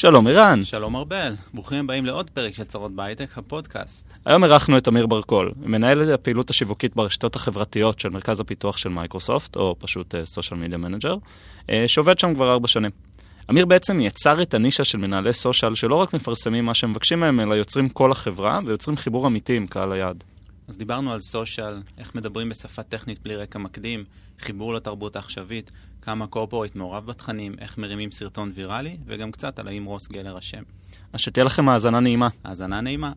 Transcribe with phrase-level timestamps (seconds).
[0.00, 0.64] שלום ערן.
[0.64, 4.12] שלום ארבל, ברוכים הבאים לעוד פרק של צרות בהייטק, הפודקאסט.
[4.24, 9.56] היום אירחנו את אמיר ברקול, מנהל הפעילות השיווקית ברשתות החברתיות של מרכז הפיתוח של מייקרוסופט,
[9.56, 11.16] או פשוט social media manager,
[11.86, 12.90] שעובד שם כבר ארבע שנים.
[13.50, 17.40] אמיר בעצם יצר את הנישה של מנהלי social שלא רק מפרסמים מה שהם מבקשים מהם,
[17.40, 20.24] אלא יוצרים קול לחברה ויוצרים חיבור אמיתי עם קהל היעד.
[20.68, 24.04] אז דיברנו על social, איך מדברים בשפה טכנית בלי רקע מקדים,
[24.40, 25.70] חיבור לתרבות העכשווית,
[26.02, 30.62] כמה קורפורט מעורב בתכנים, איך מרימים סרטון ויראלי, וגם קצת על האם רוס גלר אשם.
[31.12, 32.28] אז שתהיה לכם האזנה נעימה.
[32.44, 33.12] האזנה נעימה.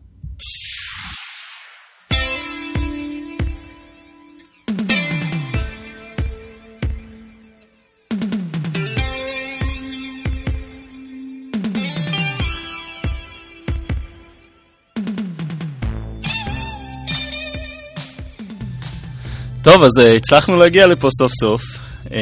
[19.62, 21.81] טוב, אז uh, הצלחנו להגיע לפה סוף סוף.
[22.12, 22.14] Uh,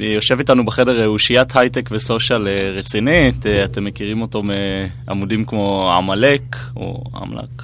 [0.00, 5.92] יושב איתנו בחדר אושיית הייטק ו social uh, רצינית, uh, אתם מכירים אותו מעמודים כמו
[5.92, 7.62] עמלק, או עמלק,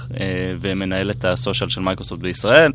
[0.60, 2.72] ומנהל את ה social של מייקרוסופט בישראל.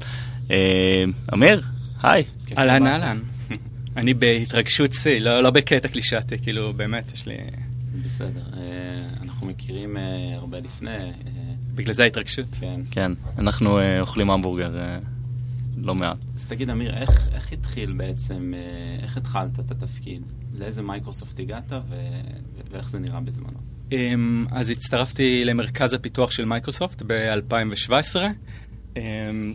[1.34, 1.62] אמיר,
[2.04, 2.24] היי.
[2.58, 3.20] אהלן אהלן.
[3.98, 7.36] אני בהתרגשות שיא, לא, לא בקטע קלישאתי, כאילו באמת, יש לי...
[8.06, 8.42] בסדר,
[9.22, 9.98] אנחנו מכירים
[10.36, 10.98] הרבה לפני.
[11.76, 12.48] בגלל זה ההתרגשות?
[12.60, 12.82] כן.
[12.92, 14.72] כן, אנחנו אוכלים המבורגר.
[15.78, 16.18] לא מעט.
[16.36, 18.54] אז תגיד, אמיר, איך, איך התחיל בעצם,
[19.04, 20.22] איך התחלת את התפקיד?
[20.54, 21.96] לאיזה מייקרוסופט הגעת ו...
[22.72, 23.60] ואיך זה נראה בזמנו?
[24.52, 28.16] אז הצטרפתי למרכז הפיתוח של מייקרוסופט ב-2017,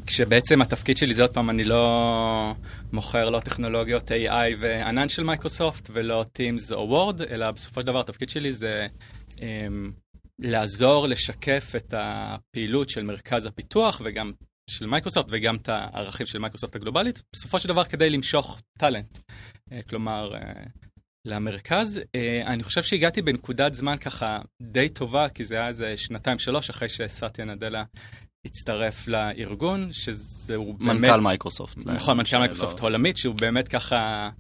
[0.07, 2.55] כשבעצם התפקיד שלי זה עוד פעם, אני לא
[2.93, 8.01] מוכר לא טכנולוגיות AI וענן של מייקרוסופט ולא Teams או וורד, אלא בסופו של דבר
[8.01, 8.87] התפקיד שלי זה
[10.39, 14.33] לעזור לשקף את הפעילות של מרכז הפיתוח וגם
[14.71, 19.19] של מייקרוסופט וגם את הערכים של מייקרוסופט הגלובלית, בסופו של דבר כדי למשוך talent.
[19.89, 20.33] כלומר,
[21.25, 22.01] למרכז.
[22.47, 26.89] אני חושב שהגעתי בנקודת זמן ככה די טובה, כי זה היה איזה שנתיים שלוש אחרי
[26.89, 27.85] שסטיה נדלה
[28.45, 31.01] הצטרף לארגון, שזהו באמת...
[31.01, 31.79] מנכ"ל מייקרוסופט.
[31.87, 34.31] נכון, מנכ"ל מייקרוסופט עולמית, שהוא באמת ככה...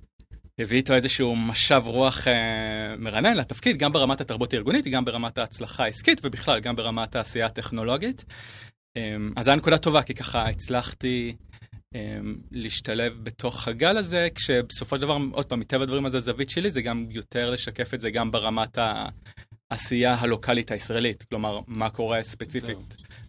[0.58, 5.84] הביא איתו איזשהו משב רוח אה, מרנן לתפקיד, גם ברמת התרבות הארגונית, גם ברמת ההצלחה
[5.84, 8.24] העסקית, ובכלל גם ברמת העשייה הטכנולוגית.
[9.36, 11.36] אז זו נקודה טובה, כי ככה הצלחתי
[12.50, 16.82] להשתלב בתוך הגל הזה, כשבסופו של דבר, עוד פעם, מטבע הדברים הזה, הזווית שלי זה
[16.82, 18.78] גם יותר לשקף את זה גם ברמת
[19.70, 21.22] העשייה הלוקאלית הישראלית.
[21.22, 22.78] כלומר, מה קורה ספציפית,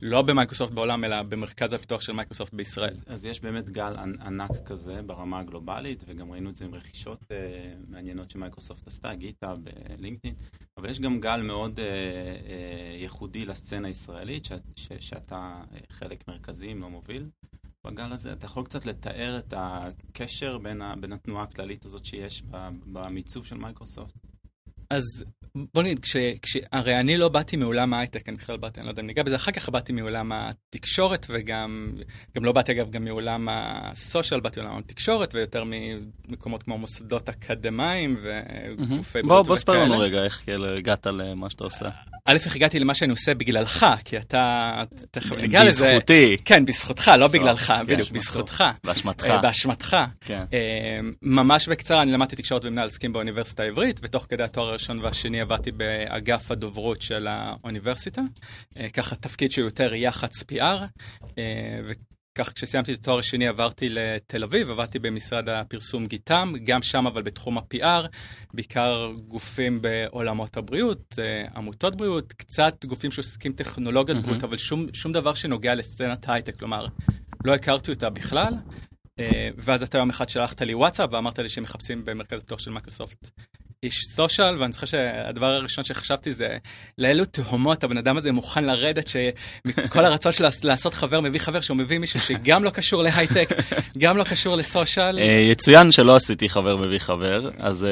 [0.01, 2.89] לא במייקרוסופט בעולם, אלא במרכז הפיתוח של מייקרוסופט בישראל.
[2.89, 7.21] אז, אז יש באמת גל ענק כזה ברמה הגלובלית, וגם ראינו את זה עם רכישות
[7.21, 7.25] uh,
[7.87, 9.53] מעניינות שמייקרוסופט עשתה, גיטהאב
[9.97, 10.35] לינקדאין,
[10.77, 16.71] אבל יש גם גל מאוד uh, uh, ייחודי לסצנה הישראלית, ש, ש, שאתה חלק מרכזי,
[16.71, 17.29] אם לא מוביל.
[17.87, 22.43] בגל הזה, אתה יכול קצת לתאר את הקשר בין, ה, בין התנועה הכללית הזאת שיש
[22.85, 24.30] במיצוב של מייקרוסופט?
[24.91, 25.03] אז
[25.73, 28.91] בוא נגיד, כש, כש, הרי אני לא באתי מעולם ההייטק, אני בכלל באתי, אני לא
[28.91, 31.91] יודע אם ניגע בזה, אחר כך באתי מעולם התקשורת וגם,
[32.35, 38.17] גם לא באתי אגב גם מעולם הסושיאל, באתי מעולם התקשורת ויותר ממקומות כמו מוסדות אקדמיים
[38.23, 41.89] וגופי בריאות בוא ספר לנו רגע איך כאילו הגעת למה שאתה עושה.
[42.25, 45.91] א', איך הגעתי למה שאני עושה בגללך, כי אתה, תכף ניגע לזה.
[45.91, 46.37] בזכותי.
[46.45, 48.63] כן, בזכותך, לא בגללך, בדיוק, בזכותך.
[48.83, 49.33] באשמתך.
[49.41, 49.97] באשמתך.
[51.21, 55.71] ממש בקצרה, אני למדתי תקשורת ומנהל עסקים באוניברסיטה העברית, ותוך כדי התואר הראשון והשני עבדתי
[55.71, 58.21] באגף הדוברות של האוניברסיטה,
[58.93, 61.01] ככה תפקיד שהוא יותר יח"צ PR,
[61.85, 67.21] וכך כשסיימתי את התואר השני עברתי לתל אביב, עבדתי במשרד הפרסום גיטם, גם שם אבל
[67.21, 68.07] בתחום ה-PR,
[68.53, 71.15] בעיקר גופים בעולמות הבריאות,
[71.55, 74.21] עמותות בריאות, קצת גופים שעוסקים טכנולוגיות mm-hmm.
[74.21, 76.87] בריאות, אבל שום, שום דבר שנוגע לסצנת הייטק, כלומר,
[77.45, 78.53] לא הכרתי אותה בכלל.
[79.57, 83.29] ואז אתה יום אחד שלחת לי וואטסאפ ואמרת לי שמחפשים במרכז הפיתוח של מייקרוסופט
[83.83, 86.57] איש social, ואני זוכר שהדבר הראשון שחשבתי זה
[86.97, 91.77] לאילו תהומות הבן אדם הזה מוכן לרדת, שכל הרצון שלו לעשות חבר מביא חבר, שהוא
[91.77, 93.49] מביא מישהו שגם לא קשור להייטק,
[93.97, 95.19] גם לא קשור לסושיאל.
[95.51, 97.87] יצוין שלא עשיתי חבר מביא חבר, אז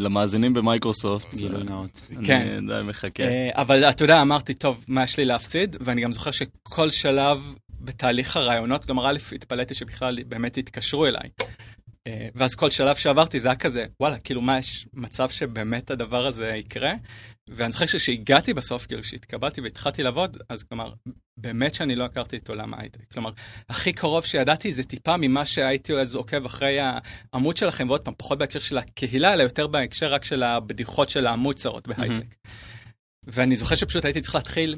[0.00, 2.00] למאזינים במייקרוסופט, גילוי נאות.
[2.24, 2.40] כן.
[2.58, 3.22] אני די מחכה.
[3.52, 5.76] אבל אתה יודע, אמרתי, טוב, מה יש לי להפסיד?
[5.80, 11.28] ואני גם זוכר שכל שלב בתהליך הרעיונות, כלומר, א', התפלאתי שבכלל באמת התקשרו אליי.
[12.34, 16.54] ואז כל שלב שעברתי זה היה כזה, וואלה, כאילו מה, יש מצב שבאמת הדבר הזה
[16.56, 16.92] יקרה?
[17.48, 20.92] ואני זוכר שכשהגעתי בסוף, כאילו שהתקבלתי והתחלתי לעבוד, אז כלומר,
[21.36, 23.12] באמת שאני לא הכרתי את עולם ההייטק.
[23.12, 23.30] כלומר,
[23.68, 26.78] הכי קרוב שידעתי זה טיפה ממה שהייתי אז עוקב אחרי
[27.32, 31.26] העמוד שלכם, ועוד פעם, פחות בהקשר של הקהילה, אלא יותר בהקשר רק של הבדיחות של
[31.26, 32.34] העמוד צרות בהייטק.
[33.26, 34.76] ואני זוכר שפשוט הייתי צריך להתחיל,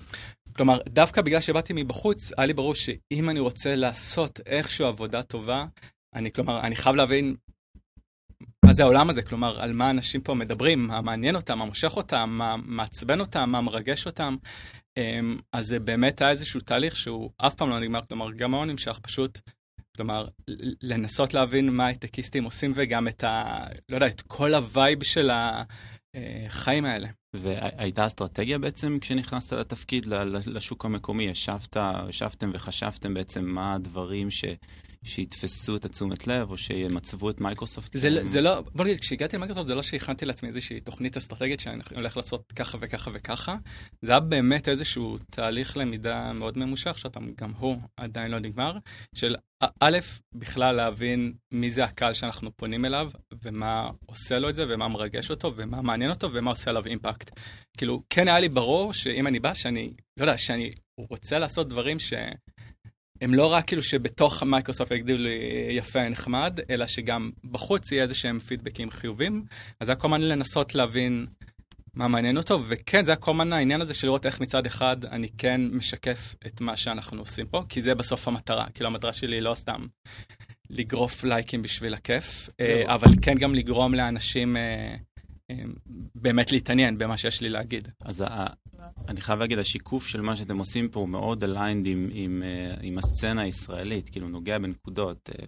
[0.56, 5.64] כלומר, דווקא בגלל שבאתי מבחוץ, היה לי ברור שאם אני רוצה לעשות איכשהו עבודה טובה,
[6.16, 7.36] אני, כלומר, אני חייב להבין
[8.64, 11.96] מה זה העולם הזה, כלומר, על מה אנשים פה מדברים, מה מעניין אותם, מה מושך
[11.96, 14.36] אותם, מה מעצבן אותם, מה מרגש אותם.
[14.96, 18.68] אמ, אז זה באמת היה איזשהו תהליך שהוא אף פעם לא נגמר, כלומר, גם מאוד
[18.68, 19.38] נמשך, פשוט,
[19.96, 20.28] כלומר,
[20.82, 23.66] לנסות להבין מה הייטקיסטים עושים וגם את ה...
[23.88, 25.30] לא יודע, את כל ה vibe של
[26.14, 27.08] החיים האלה.
[27.36, 30.06] והייתה אסטרטגיה בעצם כשנכנסת לתפקיד
[30.46, 31.76] לשוק המקומי, ישבת,
[32.08, 34.44] ישבתם וחשבתם בעצם מה הדברים ש...
[35.06, 37.96] שיתפסו את התשומת לב או שימצבו את מייקרוסופט?
[37.96, 41.82] זה, זה לא, בוא נגיד, כשהגעתי למייקרוסופט זה לא שהכנתי לעצמי איזושהי תוכנית אסטרטגית שאני
[41.94, 43.56] הולך לעשות ככה וככה וככה.
[44.02, 48.78] זה היה באמת איזשהו תהליך למידה מאוד ממושך, שאתה גם הוא עדיין לא נגמר,
[49.14, 49.36] של
[49.80, 49.98] א',
[50.34, 53.10] בכלל להבין מי זה הקהל שאנחנו פונים אליו,
[53.44, 57.30] ומה עושה לו את זה, ומה מרגש אותו, ומה מעניין אותו, ומה עושה עליו אימפקט.
[57.76, 61.98] כאילו, כן היה לי ברור שאם אני בא, שאני, לא יודע, שאני רוצה לעשות דברים
[61.98, 62.14] ש...
[63.20, 65.38] הם לא רק כאילו שבתוך מייקרוסופט יגדילו לי
[65.70, 69.44] יפה נחמד, אלא שגם בחוץ יהיה איזה שהם פידבקים חיובים.
[69.80, 71.26] אז זה היה כל הזמן לנסות להבין
[71.94, 75.04] מה מעניין אותו, וכן, זה היה כל הזמן העניין הזה של לראות איך מצד אחד
[75.04, 78.66] אני כן משקף את מה שאנחנו עושים פה, כי זה בסוף המטרה.
[78.74, 79.86] כאילו המטרה שלי היא לא סתם
[80.70, 84.96] לגרוף לייקים בשביל הכיף, אה, אבל כן גם לגרום לאנשים אה,
[85.50, 85.72] אמ,
[86.14, 87.88] באמת להתעניין במה שיש לי להגיד.
[88.04, 88.24] אז
[89.08, 92.74] אני חייב להגיד, השיקוף של מה שאתם עושים פה הוא מאוד aligned עם, עם, אה,
[92.82, 95.44] עם הסצנה הישראלית, כאילו נוגע בנקודות, אה,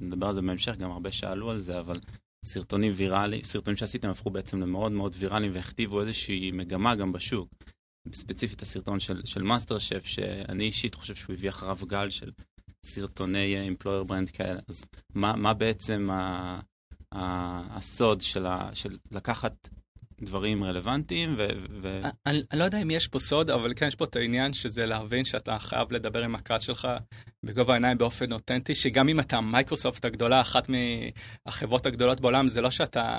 [0.00, 1.96] ונדבר על זה בהמשך, גם הרבה שאלו על זה, אבל
[2.44, 7.48] סרטונים ויראליים, סרטונים שעשיתם הפכו בעצם למאוד מאוד ויראליים והכתיבו איזושהי מגמה גם בשוק.
[8.12, 12.30] ספציפית הסרטון של, של מאסטר שף, שאני אישית חושב שהוא הביא אחריו גל של
[12.86, 14.60] סרטוני employer brand כאלה.
[14.68, 14.84] אז
[15.14, 16.60] מה, מה בעצם ה...
[17.12, 19.68] הסוד של, ה, של לקחת
[20.22, 21.46] דברים רלוונטיים ו...
[21.82, 22.00] ו...
[22.26, 24.86] אני, אני לא יודע אם יש פה סוד, אבל כן יש פה את העניין שזה
[24.86, 26.88] להבין שאתה חייב לדבר עם הקהל שלך
[27.44, 32.70] בגובה העיניים באופן אותנטי, שגם אם אתה מייקרוסופט הגדולה, אחת מהחברות הגדולות בעולם, זה לא
[32.70, 33.18] שאתה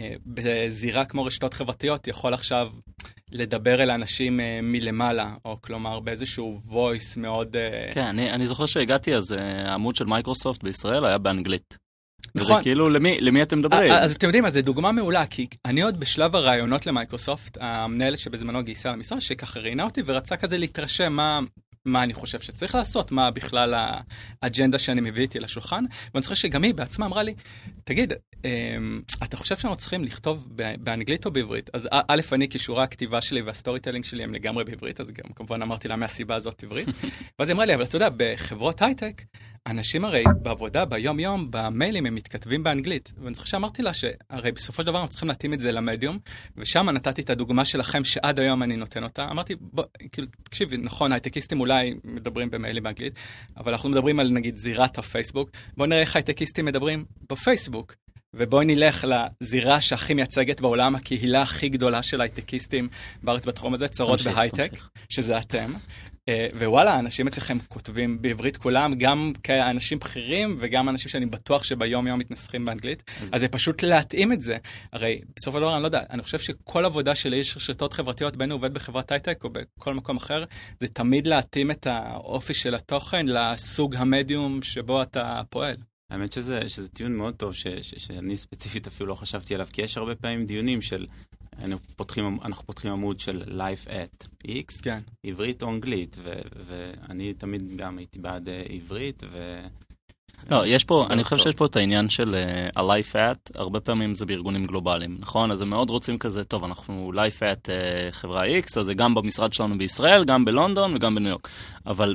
[0.00, 2.68] אה, בזירה כמו רשתות חברתיות יכול עכשיו
[3.32, 7.56] לדבר אל אנשים אה, מלמעלה, או כלומר באיזשהו voice מאוד...
[7.56, 7.90] אה...
[7.94, 11.81] כן, אני, אני זוכר שהגעתי אז, אה, העמוד של מייקרוסופט בישראל היה באנגלית.
[12.34, 12.52] נכון.
[12.52, 13.92] וזה כאילו, למי, למי אתם מדברים?
[13.92, 18.64] אז אתם יודעים, אז זו דוגמה מעולה, כי אני עוד בשלב הרעיונות למייקרוסופט, המנהלת שבזמנו
[18.64, 21.40] גייסה למשרד, שככה ראיינה אותי ורצה כזה להתרשם מה,
[21.84, 23.74] מה אני חושב שצריך לעשות, מה בכלל
[24.42, 25.84] האג'נדה שאני מביא איתי לשולחן.
[26.14, 27.34] ואני זוכר שגם היא בעצמה אמרה לי,
[27.84, 28.12] תגיד,
[28.44, 30.48] אמ, אתה חושב שאנחנו צריכים לכתוב
[30.78, 31.70] באנגלית או בעברית?
[31.72, 35.62] אז א', אני כישורי הכתיבה שלי וה storytelling שלי הם לגמרי בעברית, אז גם כמובן
[35.62, 36.88] אמרתי לה מהסיבה הזאת עברית.
[37.38, 39.22] ואז היא אמרה לי, אבל אתה יודע, בחברות הייטק,
[39.66, 43.12] אנשים הרי בעבודה, ביום יום, במיילים הם מתכתבים באנגלית.
[43.22, 46.18] ואני זוכר שאמרתי לה שהרי בסופו של דבר אנחנו צריכים להתאים את זה למדיום,
[46.56, 49.24] ושם נתתי את הדוגמה שלכם שעד היום אני נותן אותה.
[49.30, 53.14] אמרתי, בוא, כאילו, תקשיבי, נכון, הייטקיסטים אולי מדברים במיילים באנגלית,
[53.56, 55.50] אבל אנחנו מדברים על נגיד זירת הפייסבוק.
[55.76, 57.94] בוא נראה איך הייטקיסטים מדברים בפייסבוק.
[58.34, 62.88] ובואי נלך לזירה שהכי מייצגת בעולם, הקהילה הכי גדולה של הייטקיסטים
[63.22, 64.70] בארץ בתחום הזה, צרות בהייטק,
[65.08, 65.72] שזה אתם.
[66.28, 72.06] אה, ווואלה, אנשים אצלכם כותבים בעברית כולם, גם כאנשים בכירים וגם אנשים שאני בטוח שביום
[72.06, 73.02] יום מתנסחים באנגלית,
[73.32, 74.56] אז זה פשוט להתאים את זה.
[74.92, 78.36] הרי בסופו של דבר, אני לא יודע, אני חושב שכל עבודה של איש רשתות חברתיות,
[78.36, 80.44] בין הוא עובד בחברת הייטק או בכל מקום אחר,
[80.80, 85.76] זה תמיד להתאים את האופי של התוכן לסוג המדיום שבו אתה פועל.
[86.10, 89.82] האמת שזה, שזה טיעון מאוד טוב, ש, ש, שאני ספציפית אפילו לא חשבתי עליו, כי
[89.82, 91.06] יש הרבה פעמים דיונים של,
[91.96, 94.98] פותחים, אנחנו פותחים עמוד של Life at X, כן.
[95.24, 96.32] עברית או אנגלית, ו,
[96.66, 99.60] ואני תמיד גם הייתי בעד uh, עברית, ו...
[100.50, 104.14] לא, יש פה, אני חושב שיש פה את העניין של uh, ה-Life at, הרבה פעמים
[104.14, 105.50] זה בארגונים גלובליים, נכון?
[105.50, 107.70] אז הם מאוד רוצים כזה, טוב, אנחנו Life at uh,
[108.10, 111.48] חברה X, אז זה גם במשרד שלנו בישראל, גם בלונדון וגם בניו יורק.
[111.86, 112.14] אבל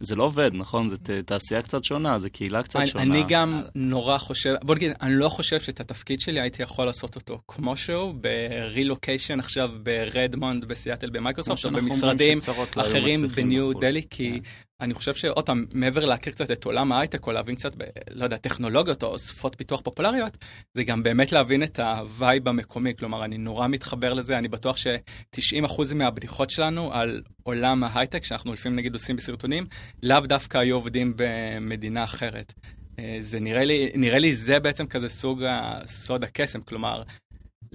[0.00, 0.88] זה לא עובד, נכון?
[0.88, 3.04] זו תעשייה קצת שונה, זו קהילה קצת אני, שונה.
[3.04, 7.16] אני גם נורא חושב, בוא נגיד, אני לא חושב שאת התפקיד שלי הייתי יכול לעשות
[7.16, 12.38] אותו כמו שהוא, ברילוקיישן עכשיו ברדמונד, בסיאטל, במייקרוסופט, או במשרדים
[12.76, 14.40] לא אחרים בניו דלי, כי...
[14.80, 18.24] אני חושב שעוד פעם, מעבר להכיר קצת את עולם ההייטק, או להבין קצת, ב, לא
[18.24, 20.36] יודע, טכנולוגיות או שפות פיתוח פופולריות,
[20.74, 22.96] זה גם באמת להבין את ה vibe המקומי.
[22.98, 28.78] כלומר, אני נורא מתחבר לזה, אני בטוח ש-90% מהבדיחות שלנו על עולם ההייטק, שאנחנו לפעמים
[28.78, 29.66] נגיד עושים בסרטונים,
[30.02, 32.52] לאו דווקא היו עובדים במדינה אחרת.
[32.98, 35.42] אה, זה נראה לי, נראה לי זה בעצם כזה סוג
[35.86, 37.02] סוד הקסם, כלומר,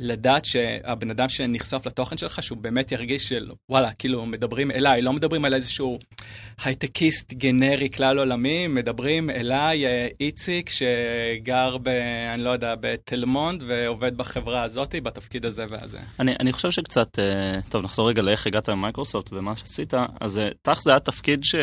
[0.02, 5.14] לדעת שהבן אדם שנחשף לתוכן שלך, שהוא באמת ירגיש של וואלה, כאילו מדברים אליי, לא
[5.14, 6.00] מדברים על איזשהו
[6.64, 11.88] הייטקיסט גנרי כלל עולמי, מדברים אליי, אה, איציק שגר ב...
[12.34, 16.00] אני לא יודע, בתל מונד ועובד בחברה הזאת בתפקיד הזה והזה.
[16.20, 20.50] אני, אני חושב שקצת, אה, טוב נחזור רגע לאיך הגעת למייקרוסופט ומה שעשית, אז אה,
[20.62, 21.56] תכף זה היה תפקיד ש...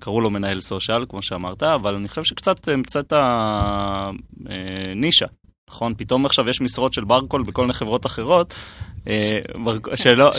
[0.00, 3.12] קראו לו מנהל סושיאל, כמו שאמרת, אבל אני חושב שקצת המצאת
[4.96, 5.26] נישה.
[5.70, 5.94] נכון?
[5.96, 8.54] פתאום עכשיו יש משרות של ברקול בכל מיני חברות אחרות,
[9.96, 10.30] שלא...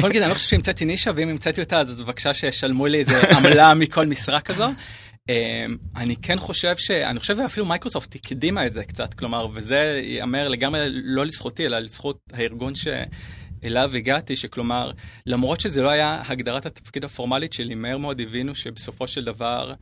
[0.00, 3.30] בוא נגיד, אני לא חושב שהמצאתי נישה, ואם המצאתי אותה, אז בבקשה שישלמו לי איזה
[3.36, 4.68] עמלה מכל משרה כזו.
[5.96, 6.90] אני כן חושב ש...
[6.90, 11.78] אני חושב שאפילו מייקרוסופט הקדימה את זה קצת, כלומר, וזה ייאמר לגמרי לא לזכותי, אלא
[11.78, 12.88] לזכות הארגון ש...
[13.64, 14.90] אליו הגעתי, שכלומר,
[15.26, 19.74] למרות שזה לא היה הגדרת התפקיד הפורמלית שלי, מהר מאוד הבינו שבסופו של דבר,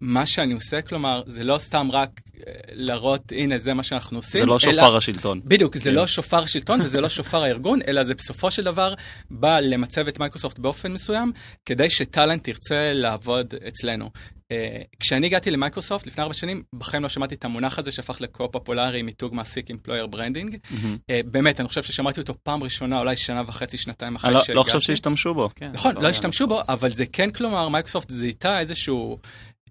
[0.00, 4.40] מה שאני עושה, כלומר, זה לא סתם רק אה, להראות, הנה, זה מה שאנחנו עושים.
[4.40, 5.40] זה לא שופר אלא, השלטון.
[5.44, 5.80] בדיוק, כן.
[5.80, 8.94] זה לא שופר השלטון וזה לא שופר הארגון, אלא זה בסופו של דבר
[9.30, 11.32] בא למצב את מייקרוסופט באופן מסוים,
[11.66, 14.10] כדי ש talent ירצה לעבוד אצלנו.
[14.50, 14.52] Uh,
[15.00, 19.02] כשאני הגעתי למייקרוסופט לפני ארבע שנים, בחיים לא שמעתי את המונח הזה שהפך לכה פופולרי
[19.02, 20.54] מיתוג מעסיק employer branding.
[20.54, 20.74] Mm-hmm.
[20.84, 24.52] Uh, באמת, אני חושב ששמעתי אותו פעם ראשונה, אולי שנה וחצי, שנתיים אחרי שהגעתי.
[24.52, 25.50] אני לא, לא חושב שהשתמשו בו.
[25.54, 29.18] כן, נכון, לא, לא השתמשו בו, אבל זה כן, כלומר, מייקרוסופט זיהתה איזשהו...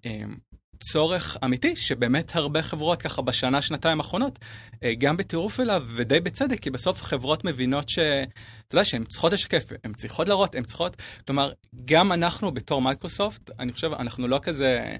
[0.04, 0.36] אמ,
[0.82, 4.38] צורך אמיתי שבאמת הרבה חברות ככה בשנה שנתיים האחרונות
[4.82, 9.64] אה, גם בטירוף אליו ודי בצדק כי בסוף חברות מבינות שאתה יודע שהן צריכות לשקף
[9.84, 11.52] הן צריכות להראות הן צריכות כלומר
[11.84, 14.96] גם אנחנו בתור מייקרוסופט אני חושב אנחנו לא כזה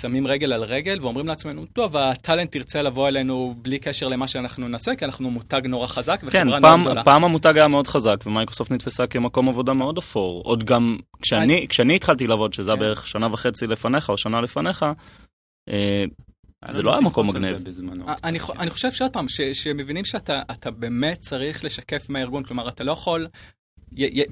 [0.00, 4.28] שמים רגל על רגל ואומרים לעצמנו טוב ה talent תרצה לבוא אלינו בלי קשר למה
[4.28, 7.04] שאנחנו נעשה כי אנחנו מותג נורא חזק וחברה כן, פעם, גדולה.
[7.04, 11.68] פעם המותג היה מאוד חזק ומייקרוסופט נתפסה כמקום עבודה מאוד אפור עוד גם כשאני אני...
[11.68, 12.78] כשאני התחלתי לעבוד שזה כן.
[12.78, 14.86] בערך שנה וחצי לפניך או שנה לפניך.
[15.68, 16.04] אה,
[16.70, 17.56] זה לא היה מקום מגניב.
[18.08, 18.14] אה,
[18.58, 23.26] אני חושב שעוד פעם, שמבינים שאתה באמת צריך לשקף מהארגון, כלומר אתה לא יכול,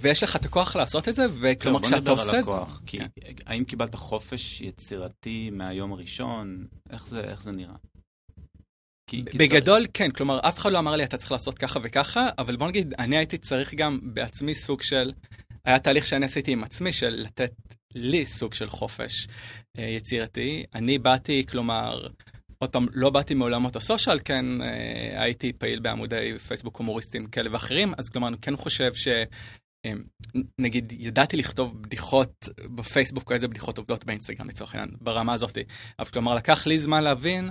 [0.01, 2.53] ויש לך את הכוח לעשות את זה, וכלומר כשאתה עושה את זה.
[2.87, 3.07] כן.
[3.47, 6.67] האם קיבלת חופש יצירתי מהיום הראשון?
[6.91, 7.07] איך
[7.43, 7.75] זה נראה?
[9.15, 12.67] בגדול כן, כלומר אף אחד לא אמר לי אתה צריך לעשות ככה וככה, אבל בוא
[12.67, 15.13] נגיד, אני הייתי צריך גם בעצמי סוג של,
[15.65, 17.53] היה תהליך שאני עשיתי עם עצמי של לתת
[17.95, 19.27] לי סוג של חופש
[19.79, 20.65] אה, יצירתי.
[20.75, 22.09] אני באתי, כלומר,
[22.63, 27.93] עוד פעם, לא באתי מעולמות הסושיאל, כן, אה, הייתי פעיל בעמודי פייסבוק הומוריסטים כאלה ואחרים,
[27.99, 29.09] אז כלומר, אני כן חושב ש...
[29.87, 29.93] אה,
[30.59, 35.59] נגיד ידעתי לכתוב בדיחות בפייסבוק איזה בדיחות עובדות באינסטגרם לצורך העניין ברמה הזאת
[35.99, 37.51] אבל כלומר לקח לי זמן להבין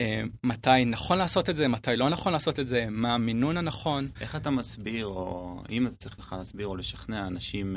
[0.00, 4.06] אה, מתי נכון לעשות את זה מתי לא נכון לעשות את זה מה המינון הנכון.
[4.20, 7.76] איך אתה מסביר או אם אתה צריך לך להסביר או לשכנע אנשים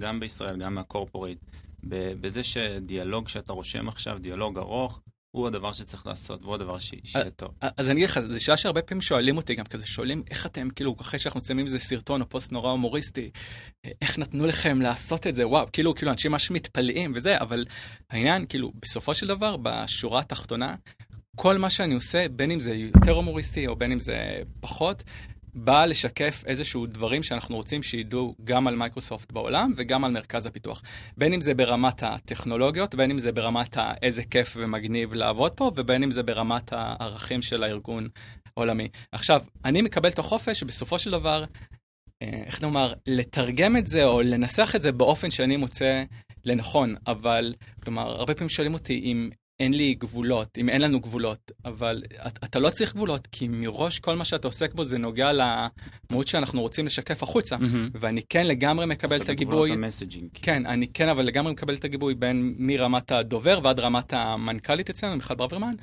[0.00, 1.38] גם בישראל גם מהקורפורייט
[2.20, 5.00] בזה שדיאלוג שאתה רושם עכשיו דיאלוג ארוך
[5.30, 7.50] הוא הדבר שצריך לעשות, והוא הדבר שיהיה טוב.
[7.60, 10.70] אז אני אגיד לך, זו שאלה שהרבה פעמים שואלים אותי גם כזה, שואלים איך אתם,
[10.70, 13.30] כאילו, אחרי שאנחנו שמים איזה סרטון או פוסט נורא הומוריסטי,
[14.02, 17.64] איך נתנו לכם לעשות את זה, וואו, כאילו, כאילו, אנשים ממש מתפלאים וזה, אבל
[18.10, 20.74] העניין, כאילו, בסופו של דבר, בשורה התחתונה,
[21.36, 25.02] כל מה שאני עושה, בין אם זה יותר הומוריסטי או בין אם זה פחות,
[25.54, 30.82] באה לשקף איזשהו דברים שאנחנו רוצים שידעו גם על מייקרוסופט בעולם וגם על מרכז הפיתוח.
[31.16, 36.02] בין אם זה ברמת הטכנולוגיות, בין אם זה ברמת איזה כיף ומגניב לעבוד פה, ובין
[36.02, 38.08] אם זה ברמת הערכים של הארגון
[38.56, 38.88] העולמי.
[39.12, 41.44] עכשיו, אני מקבל את החופש בסופו של דבר,
[42.22, 46.02] אה, איך נאמר, לתרגם את זה או לנסח את זה באופן שאני מוצא
[46.44, 47.54] לנכון, אבל,
[47.84, 49.30] כלומר, הרבה פעמים שואלים אותי אם
[49.60, 52.02] אין לי גבולות, אם אין לנו גבולות, אבל
[52.44, 56.60] אתה לא צריך גבולות, כי מראש כל מה שאתה עוסק בו זה נוגע למהות שאנחנו
[56.60, 57.98] רוצים לשקף החוצה, mm-hmm.
[58.00, 59.70] ואני כן לגמרי מקבל את הגיבוי,
[60.34, 65.16] כן, אני כן אבל לגמרי מקבל את הגיבוי בין מרמת הדובר ועד רמת המנכ"לית אצלנו,
[65.16, 65.74] מיכל ברוורמן,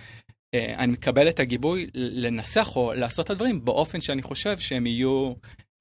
[0.54, 5.34] אה, אני מקבל את הגיבוי לנסח או לעשות את הדברים באופן שאני חושב שהם יהיו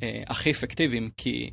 [0.02, 1.50] אה, הכי אפקטיביים, כי,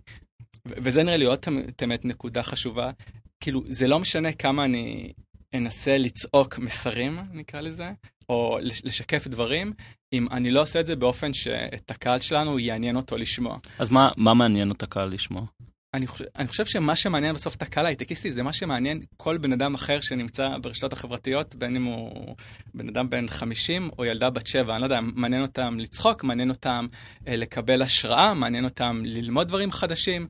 [0.65, 1.39] וזה נראה לי עוד
[1.75, 2.91] תמת נקודה חשובה,
[3.39, 5.13] כאילו זה לא משנה כמה אני
[5.53, 7.91] אנסה לצעוק מסרים, נקרא לזה,
[8.29, 9.73] או לשקף דברים,
[10.13, 13.57] אם אני לא עושה את זה באופן שאת הקהל שלנו יעניין אותו לשמוע.
[13.79, 15.45] אז מה, מה מעניין את הקהל לשמוע?
[15.93, 19.53] אני חושב, אני חושב שמה שמעניין בסוף את הקהל ההייטקיסטי זה מה שמעניין כל בן
[19.53, 22.35] אדם אחר שנמצא ברשתות החברתיות, בין אם הוא
[22.73, 26.49] בן אדם בן 50 או ילדה בת 7, אני לא יודע, מעניין אותם לצחוק, מעניין
[26.49, 26.87] אותם
[27.27, 30.27] אה, לקבל השראה, מעניין אותם ללמוד דברים חדשים,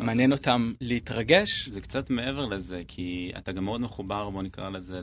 [0.00, 1.68] מעניין אותם להתרגש.
[1.68, 5.00] זה קצת מעבר לזה, כי אתה גם מאוד מחובר, בוא נקרא לזה,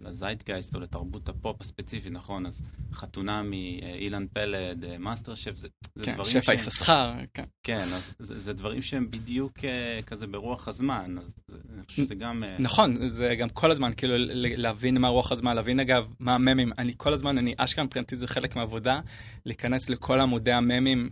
[0.00, 2.46] לזייטגייסט או לתרבות הפופ הספציפי, נכון?
[2.46, 6.42] אז חתונה מאילן פלד, מאסטר שף, זה, זה כן, דברים שהם...
[6.42, 7.44] שפע יששכר, כן.
[7.62, 9.58] כן, אז זה, זה דברים שהם בדיוק
[10.06, 11.32] כזה ברוח הזמן, אז
[11.74, 12.44] אני חושב שזה גם...
[12.58, 14.14] נכון, זה גם כל הזמן, כאילו
[14.56, 16.72] להבין מה רוח הזמן, להבין אגב מה הממים.
[16.78, 19.00] אני כל הזמן, אני אשכרה מבחינתי זה חלק מהעבודה,
[19.46, 21.10] להיכנס לכל עמודי הממים.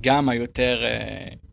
[0.00, 0.82] גם היותר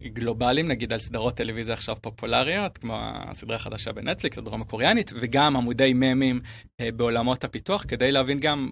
[0.04, 5.94] גלובליים, נגיד על סדרות טלוויזיה עכשיו פופולריות, כמו הסדרה החדשה בנטפליקס, הדרום הקוריאנית, וגם עמודי
[5.96, 6.42] ממים
[6.82, 8.70] בעולמות הפיתוח, כדי להבין גם,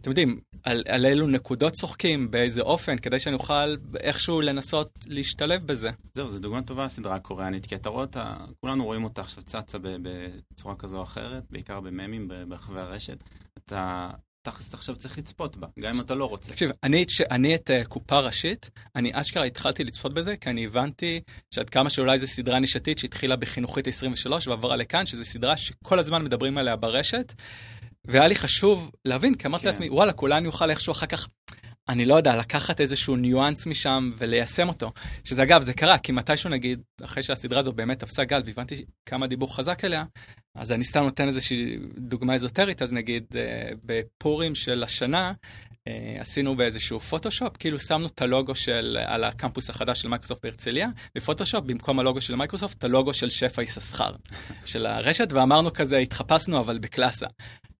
[0.00, 5.66] אתם יודעים, על, על אילו נקודות צוחקים, באיזה אופן, כדי שאני אוכל איכשהו לנסות להשתלב
[5.66, 5.90] בזה.
[6.14, 9.78] זהו, זו דוגמה טובה, הסדרה הקוריאנית, כי אתה רואה אותה, כולנו רואים אותה עכשיו צצה
[9.82, 13.24] בצורה כזו או אחרת, בעיקר בממים ברחבי הרשת.
[13.58, 14.10] אתה
[14.50, 16.52] תכלס עכשיו צריך לצפות בה, גם אם אתה לא רוצה.
[16.52, 21.20] תקשיב, אני, אני את uh, קופה ראשית, אני אשכרה התחלתי לצפות בזה, כי אני הבנתי
[21.50, 26.24] שעד כמה שאולי זו סדרה נישתית שהתחילה בחינוכית 23 ועברה לכאן, שזו סדרה שכל הזמן
[26.24, 27.32] מדברים עליה ברשת,
[28.04, 29.68] והיה לי חשוב להבין, כי אמרתי כן.
[29.68, 31.28] לעצמי, וואלה, כולנו יוכל איכשהו אחר כך
[31.88, 34.92] אני לא יודע, לקחת איזשהו ניואנס משם וליישם אותו.
[35.24, 39.26] שזה אגב, זה קרה, כי מתישהו נגיד, אחרי שהסדרה הזו באמת תפסה גל והבנתי כמה
[39.26, 40.04] דיבור חזק אליה,
[40.54, 45.32] אז אני סתם נותן איזושהי דוגמה אזוטרית, אז נגיד אה, בפורים של השנה,
[45.88, 50.88] אה, עשינו באיזשהו פוטושופ, כאילו שמנו את הלוגו של, על הקמפוס החדש של מייקרוסופט בהרצליה,
[51.14, 54.14] בפוטושופ, במקום הלוגו של מייקרוסופט, את הלוגו של שפע יששכר
[54.64, 57.26] של הרשת, ואמרנו כזה, התחפשנו אבל בקלאסה.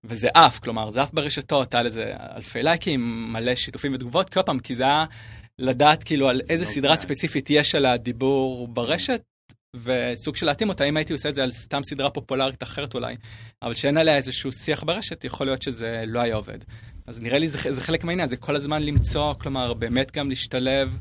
[0.09, 4.59] וזה עף, כלומר, זה עף ברשתות, היה לזה אלפי לייקים, מלא שיתופים ותגובות, כל פעם,
[4.59, 5.05] כי זה היה
[5.59, 9.23] לדעת כאילו על איזה לא סדרה ספציפית יש על הדיבור ברשת,
[9.85, 13.17] וסוג של להתאים אותה, אם הייתי עושה את זה על סתם סדרה פופולרית אחרת אולי,
[13.63, 16.59] אבל שאין עליה איזשהו שיח ברשת, יכול להיות שזה לא היה עובד.
[17.07, 20.99] אז נראה לי זה, זה חלק מהעניין, זה כל הזמן למצוא, כלומר, באמת גם להשתלב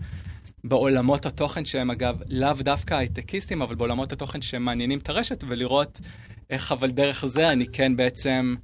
[0.63, 6.00] בעולמות התוכן שהם אגב לאו דווקא הייטקיסטים, אבל בעולמות התוכן שמעניינים את הרשת, ולראות
[6.49, 8.55] איך אבל דרך זה אני כן בעצם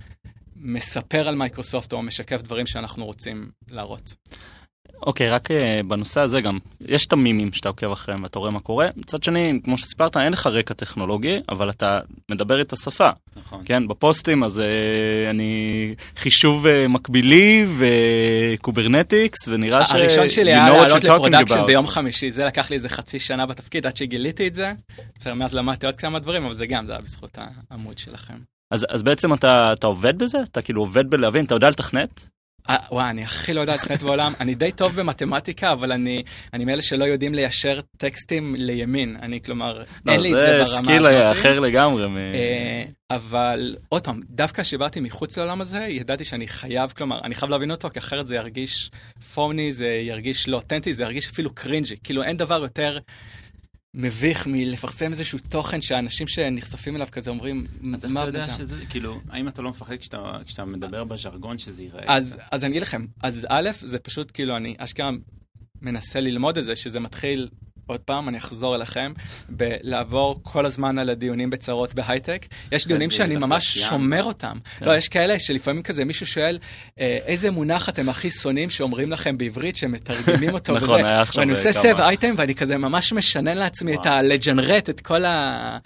[0.55, 4.13] מספר על מייקרוסופט או משקף דברים שאנחנו רוצים להראות.
[5.01, 5.53] אוקיי, okay, רק uh,
[5.87, 8.89] בנושא הזה גם, יש את הממים שאתה עוקב אחריהם ואתה רואה מה קורה.
[8.95, 11.99] מצד שני, כמו שסיפרת, אין לך רקע טכנולוגי, אבל אתה
[12.31, 13.09] מדבר את השפה.
[13.35, 13.61] נכון.
[13.65, 19.91] כן, בפוסטים, אז uh, אני חישוב uh, מקבילי ו Kubernetes, ונראה ש...
[19.91, 23.85] הראשון שלי היה לעלות ל production ביום חמישי, זה לקח לי איזה חצי שנה בתפקיד
[23.85, 24.73] עד שגיליתי את זה.
[25.19, 27.37] בסדר, מאז למדתי עוד כמה דברים, אבל זה גם, זה היה בזכות
[27.69, 28.33] העמוד שלכם.
[28.71, 30.37] אז, אז בעצם אתה, אתה עובד בזה?
[30.43, 31.45] אתה כאילו עובד בלהבין?
[31.45, 32.27] אתה יודע לתכנת?
[32.69, 36.65] אה, וואי, אני הכי לא יודע לתכנת בעולם, אני די טוב במתמטיקה, אבל אני, אני
[36.65, 40.75] מאלה שלא יודעים ליישר טקסטים לימין, אני כלומר, לא, אין לי את זה ברמה הזאת.
[40.77, 42.07] זה skill אחר לגמרי.
[42.07, 42.17] מ...
[42.17, 47.51] אה, אבל עוד פעם, דווקא כשבאתי מחוץ לעולם הזה, ידעתי שאני חייב, כלומר, אני חייב
[47.51, 48.91] להבין אותו, כי אחרת זה ירגיש
[49.33, 52.99] phony, זה ירגיש לא אותנטי, זה ירגיש אפילו cringy, כאילו אין דבר יותר...
[53.93, 59.21] מביך מלפרסם איזשהו תוכן שאנשים שנחשפים אליו כזה אומרים, אז איך אתה יודע שזה, כאילו,
[59.29, 62.03] האם אתה לא מפחד כשאתה, כשאתה מדבר בז'רגון שזה ייראה?
[62.07, 65.11] אז, אז אני אגיד לכם, אז א', זה פשוט כאילו, אני אשכרה
[65.81, 67.49] מנסה ללמוד את זה, שזה מתחיל
[67.91, 69.13] עוד פעם, אני אחזור אליכם,
[69.49, 72.45] בלעבור כל הזמן על הדיונים בצרות בהייטק.
[72.71, 74.57] יש דיונים שאני ממש שומר אותם.
[74.79, 74.85] כן.
[74.85, 76.59] לא, יש כאלה שלפעמים כזה מישהו שואל,
[76.99, 80.85] אה, איזה מונח אתם הכי שונאים שאומרים לכם בעברית, שמתרגמים אותו וזה.
[80.85, 85.01] נכון, היה עכשיו ואני עושה סב אייטם, ואני כזה ממש משנן לעצמי את ה-לג'נרט, את
[85.01, 85.77] כל ה...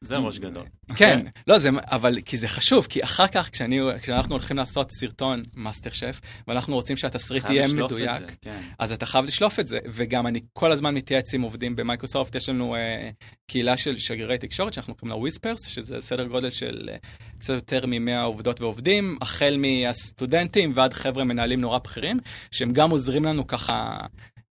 [0.00, 0.64] זה ראש גדול.
[0.94, 5.42] כן, לא, זה, אבל כי זה חשוב, כי אחר כך, כשאני, כשאנחנו הולכים לעשות סרטון
[5.56, 8.60] מאסטר שף, ואנחנו רוצים שהתסריט יהיה מדויק, זה, כן.
[8.78, 12.48] אז אתה חייב לשלוף את זה, וגם אני כל הזמן מתייעץ עם עובדים במייקרוסופט, יש
[12.48, 13.10] לנו אה,
[13.50, 16.96] קהילה של שגרירי תקשורת שאנחנו קוראים לה Whisperers, שזה סדר גודל של אה,
[17.38, 23.24] קצת יותר מ-100 עובדות ועובדים, החל מהסטודנטים ועד חבר'ה מנהלים נורא בכירים, שהם גם עוזרים
[23.24, 23.96] לנו ככה...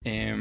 [0.07, 0.33] אה,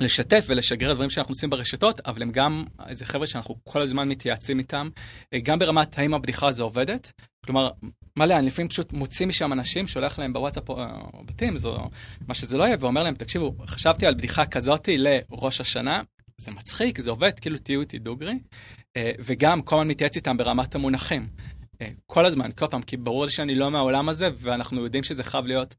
[0.00, 4.58] לשתף ולשגר דברים שאנחנו עושים ברשתות, אבל הם גם איזה חבר'ה שאנחנו כל הזמן מתייעצים
[4.58, 4.88] איתם,
[5.34, 7.12] אה, גם ברמת האם הבדיחה הזו עובדת.
[7.44, 7.70] כלומר,
[8.18, 11.90] מלא, אני לפעמים פשוט מוציא משם אנשים, שולח להם בוואטסאפ או בטימס או
[12.28, 16.02] מה שזה לא יהיה, ואומר להם, תקשיבו, חשבתי על בדיחה כזאתי לראש השנה,
[16.36, 18.38] זה מצחיק, זה עובד, כאילו תהיו איתי דוגרי,
[18.96, 21.28] אה, וגם כל הזמן מתייעץ איתם ברמת המונחים.
[21.80, 25.24] אה, כל הזמן, כל פעם, כי ברור לי שאני לא מהעולם הזה, ואנחנו יודעים שזה
[25.24, 25.74] חייב להיות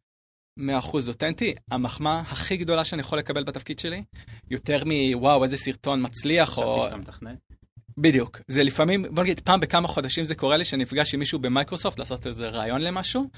[0.60, 4.04] 100% אותנטי, המחמאה הכי גדולה שאני יכול לקבל בתפקיד שלי,
[4.52, 6.74] יותר מוואו איזה סרטון מצליח או...
[6.74, 7.55] חשבתי שאתה מתכנת.
[7.98, 11.40] בדיוק, זה לפעמים, בוא נגיד פעם בכמה חודשים זה קורה לי שאני נפגש עם מישהו
[11.40, 13.30] במייקרוסופט לעשות איזה רעיון למשהו,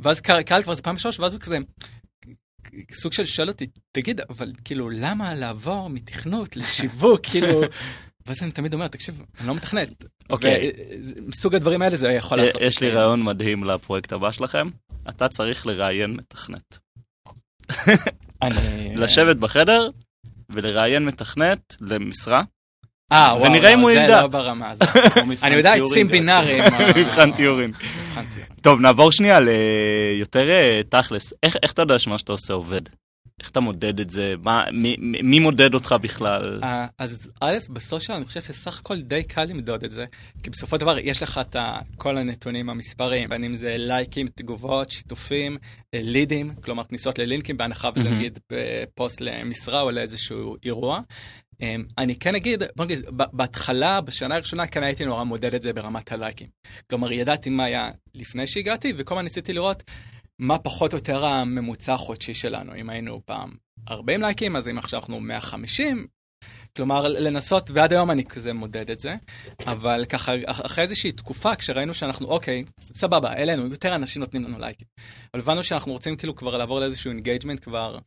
[0.00, 1.58] ואז קהל כבר זה פעם בשלוש, ואז הוא כזה,
[2.92, 7.60] סוג של שואל אותי, תגיד, אבל כאילו למה לעבור מתכנות לשיווק, כאילו,
[8.26, 10.04] ואז אני תמיד אומר, תקשיב, אני לא מתכנת.
[10.30, 10.72] אוקיי.
[11.26, 12.62] מסוג הדברים האלה זה יכול לעשות.
[12.62, 14.68] יש לי רעיון מדהים לפרויקט הבא שלכם,
[15.08, 16.78] אתה צריך לראיין מתכנת.
[18.96, 19.90] לשבת בחדר
[20.50, 22.42] ולראיין מתכנת למשרה.
[23.12, 24.16] אה, וואו, ונראה אם הוא ידע.
[24.16, 24.88] זה לא ברמה הזאת.
[25.42, 26.64] אני יודע עצים בינאריים.
[26.96, 27.70] מבחן טיורין.
[28.60, 31.32] טוב, נעבור שנייה ליותר אה, תכלס.
[31.42, 32.82] איך אתה יודע שמה שאתה עושה עובד?
[33.40, 34.34] איך אתה מודד את זה?
[34.42, 36.60] מה, מי, מי מודד אותך בכלל?
[36.62, 36.66] Uh,
[36.98, 40.04] אז א', בסושיאל אני חושב שסך הכל די קל למדוד את זה,
[40.42, 41.56] כי בסופו של דבר יש לך את
[41.96, 45.58] כל הנתונים המספריים, בין אם זה לייקים, תגובות, שיתופים,
[45.94, 51.00] לידים, כלומר כניסות ללינקים, בהנחה וזה נגיד בפוסט למשרה או לאיזשהו אירוע.
[51.62, 55.72] Um, אני כן אגיד, בוא נגיד, בהתחלה, בשנה הראשונה, כן הייתי נורא מודד את זה
[55.72, 56.48] ברמת הלייקים.
[56.90, 59.82] כלומר, ידעתי מה היה לפני שהגעתי, וכל הזמן ניסיתי לראות
[60.38, 63.50] מה פחות או יותר הממוצע החודשי שלנו, אם היינו פעם
[63.90, 66.06] 40 לייקים, אז אם עכשיו אנחנו 150,
[66.76, 69.14] כלומר לנסות, ועד היום אני כזה מודד את זה,
[69.66, 74.86] אבל ככה אחרי איזושהי תקופה, כשראינו שאנחנו, אוקיי, סבבה, אלינו, יותר אנשים נותנים לנו לייקים.
[75.34, 77.98] אבל הבנו שאנחנו רוצים כאילו כבר לעבור לאיזשהו engagement כבר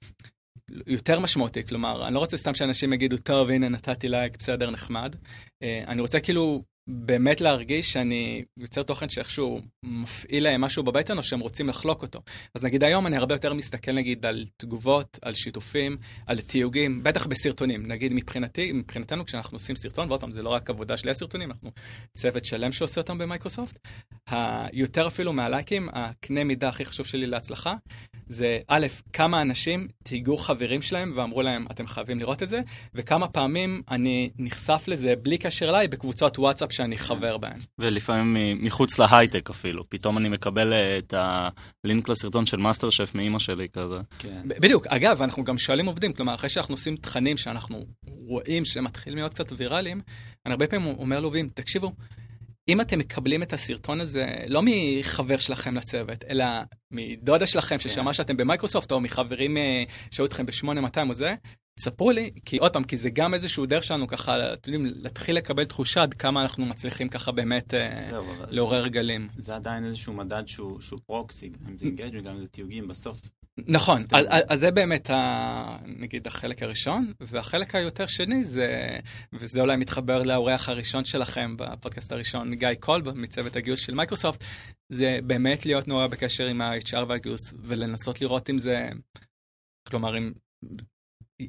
[0.88, 5.16] יותר משמעותי, כלומר, אני לא רוצה סתם שאנשים יגידו, טוב, הנה נתתי לייק, בסדר, נחמד.
[5.64, 11.24] אה, אני רוצה כאילו באמת להרגיש שאני יוצר תוכן שאיכשהו מפעיל להם משהו בבטן או
[11.24, 12.20] שהם רוצים לחלוק אותו.
[12.56, 17.28] אז נגיד היום אני הרבה יותר מסתכל נגיד על תגובות, על שיתופים, על תיוגים, בטח
[17.28, 17.88] בסרטונים.
[17.88, 21.72] נגיד מבחינתי, מבחינתנו כשאנחנו עושים סרטון, ועוד פעם זה לא רק עבודה שלי הסרטונים, אנחנו
[22.18, 23.80] צוות שלם שעושה אותם במייקרוסופט.
[24.28, 27.74] היותר אפילו מהלייקים, הקנה מידה הכי חשוב שלי להצלחה,
[28.28, 32.62] זה א', כמה אנשים תהיגו חברים שלהם ואמרו להם, אתם חייבים לראות את זה,
[32.94, 37.60] וכמה פעמים אני נחשף לזה בלי קשר אליי בקבוצות וואטסאפ שאני חבר בהן.
[37.80, 41.14] ולפעמים מחוץ להייטק אפילו, פתאום אני מקבל אה, את
[41.84, 44.00] הלינק לסרטון של מאסטר שף מאימא שלי כזה.
[44.20, 44.42] כן.
[44.46, 49.34] בדיוק, אגב, אנחנו גם שואלים עובדים, כלומר, אחרי שאנחנו עושים תכנים שאנחנו רואים שמתחילים להיות
[49.34, 50.02] קצת ויראליים,
[50.46, 51.92] אני הרבה פעמים אומר לעובדים, תקשיבו,
[52.68, 56.46] אם אתם מקבלים את הסרטון הזה לא מחבר שלכם לצוות, אלא
[56.92, 57.90] מדודה שלכם כן.
[57.90, 61.36] ששמע שאתם במייקרוסופט, או מחברים אה, שהיו אתכם ב-8200 או זה,
[61.80, 65.36] ספרו לי, כי עוד פעם, כי זה גם איזשהו דרך שלנו ככה, אתם יודעים, להתחיל
[65.36, 69.28] לקבל תחושה עד כמה אנחנו מצליחים ככה באמת אה, זהו, לעורר גלים.
[69.38, 73.22] זה עדיין איזשהו מדד שהוא, שהוא proxy, אם זה engagement, גם אם זה תיוגים, בסוף
[73.68, 78.98] נכון, אז, אז זה באמת, ה, נגיד, החלק הראשון, והחלק היותר שני זה,
[79.34, 84.44] וזה אולי מתחבר לאורח הראשון שלכם בפודקאסט הראשון, גיא קולב, מצוות הגיוס של מייקרוסופט,
[84.90, 88.90] זה באמת להיות נורא בקשר עם ה-HR והגיוס, ולנסות לראות אם זה,
[89.88, 90.32] כלומר, אם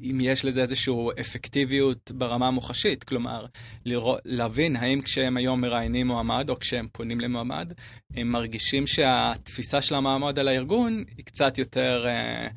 [0.03, 3.45] אם יש לזה איזושהי אפקטיביות ברמה המוחשית, כלומר,
[3.85, 7.73] לראות, להבין האם כשהם היום מראיינים מועמד או כשהם פונים למועמד,
[8.15, 12.47] הם מרגישים שהתפיסה של המועמד על הארגון היא קצת יותר אה,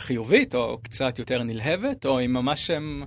[0.00, 3.04] חיובית או קצת יותר נלהבת, או אם ממש הם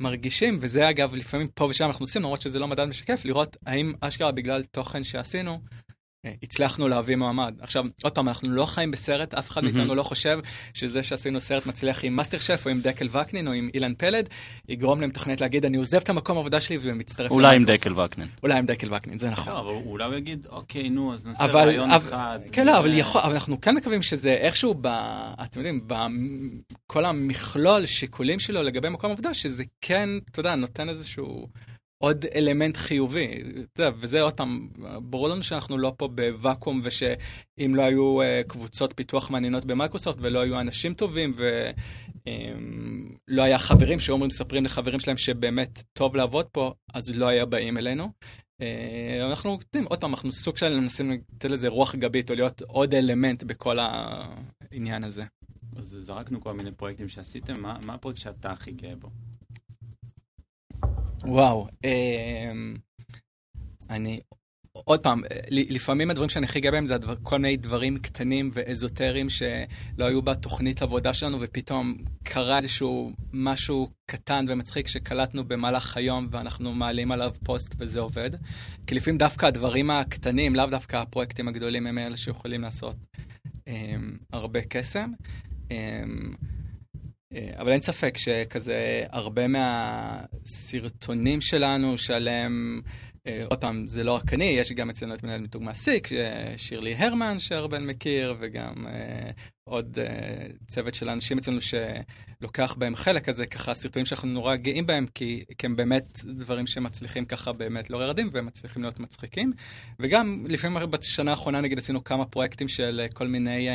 [0.00, 3.92] מרגישים, וזה אגב לפעמים פה ושם אנחנו עושים, למרות שזה לא מדד משקף, לראות האם
[4.00, 5.58] אשכרה בגלל תוכן שעשינו,
[6.42, 7.54] הצלחנו להביא מועמד.
[7.60, 10.38] עכשיו, עוד פעם, אנחנו לא חיים בסרט, אף אחד מאיתנו לא חושב
[10.74, 14.28] שזה שעשינו סרט מצליח עם מאסטר שף או עם דקל וקנין או עם אילן פלד,
[14.68, 18.28] יגרום למתכנת להגיד, אני עוזב את המקום העבודה שלי ומצטרף אולי עם דקל וקנין.
[18.42, 19.52] אולי עם דקל וקנין, זה נכון.
[19.52, 22.38] לא, אבל אולי הוא יגיד, אוקיי, נו, אז נעשה רעיון אחד.
[22.52, 24.74] כן, לא, אבל אנחנו כן מקווים שזה איכשהו,
[25.42, 31.48] אתם יודעים, בכל המכלול שיקולים שלו לגבי מקום עבודה, שזה כן, אתה יודע, נותן איזשהו...
[32.02, 33.42] עוד אלמנט חיובי.
[33.78, 34.68] יודע, וזה עוד פעם,
[35.02, 40.40] ברור לנו שאנחנו לא פה בוואקום, ושאם לא היו uh, קבוצות פיתוח מעניינות במייקרוסופט, ולא
[40.40, 46.72] היו אנשים טובים, ולא um, היה חברים שאומרים, מספרים לחברים שלהם שבאמת טוב לעבוד פה,
[46.94, 48.08] אז לא היה באים אלינו.
[48.62, 48.64] Uh,
[49.30, 52.94] אנחנו יודעים, עוד פעם, אנחנו סוג של מנסים לתת לזה רוח גבית, או להיות עוד
[52.94, 55.24] אלמנט בכל העניין הזה.
[55.76, 59.08] אז זרקנו כל מיני פרויקטים שעשיתם, מה, מה הפרויקט שאתה הכי גאה בו?
[61.24, 62.76] וואו, אמ,
[63.90, 64.20] אני,
[64.72, 69.30] עוד פעם, לפעמים הדברים שאני הכי גאה בהם זה הדבר, כל מיני דברים קטנים ואזוטריים
[69.30, 76.74] שלא היו בתוכנית עבודה שלנו, ופתאום קרה איזשהו משהו קטן ומצחיק שקלטנו במהלך היום ואנחנו
[76.74, 78.30] מעלים עליו פוסט וזה עובד.
[78.86, 82.96] כי לפעמים דווקא הדברים הקטנים, לאו דווקא הפרויקטים הגדולים, הם אלה שיכולים לעשות
[83.66, 85.12] אמ, הרבה קסם.
[85.70, 86.51] אמ, אה,
[87.56, 92.80] אבל אין ספק שכזה הרבה מהסרטונים שלנו שעליהם,
[93.26, 96.54] אה, עוד פעם, זה לא רק אני, יש גם אצלנו את מנהל מיתוג מעסיק, אה,
[96.56, 98.86] שירלי הרמן שהרבן מכיר, וגם
[99.64, 99.98] עוד
[100.68, 105.06] צוות של אנשים אצלנו שלוקח בהם חלק, אז זה ככה סרטונים שאנחנו נורא גאים בהם,
[105.14, 109.52] כי, כי הם באמת דברים שמצליחים ככה באמת לא רערדים, והם מצליחים להיות מצחיקים.
[110.00, 113.68] וגם לפעמים בשנה האחרונה נגיד עשינו כמה פרויקטים של כל מיני...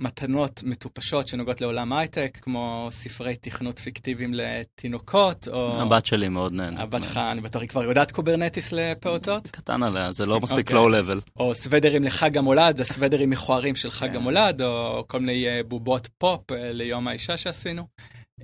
[0.00, 5.80] מתנות מטופשות שנוגעות לעולם הייטק, כמו ספרי תכנות פיקטיביים לתינוקות, או...
[5.82, 6.80] הבת שלי מאוד נהנית.
[6.80, 9.50] הבת שלך, אני בטוח, היא כבר יודעת קוברנטיס לפעוטות?
[9.50, 11.18] קטן עליה, זה לא מספיק low-level.
[11.18, 11.46] אוקיי.
[11.46, 14.16] או סוודרים לחג המולד, הסוודרים מכוערים של חג כן.
[14.16, 17.86] המולד, או כל מיני אה, בובות פופ אה, ליום האישה שעשינו.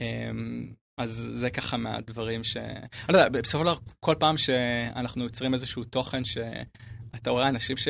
[0.01, 0.67] אמ,
[0.99, 2.57] אז זה ככה מהדברים ש...
[2.57, 7.77] אני לא יודע, בסופו של דבר, כל פעם שאנחנו יוצרים איזשהו תוכן שאתה רואה אנשים
[7.77, 7.89] ש...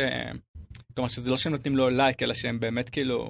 [0.96, 3.28] כלומר שזה לא שהם נותנים לו לייק, אלא שהם באמת כאילו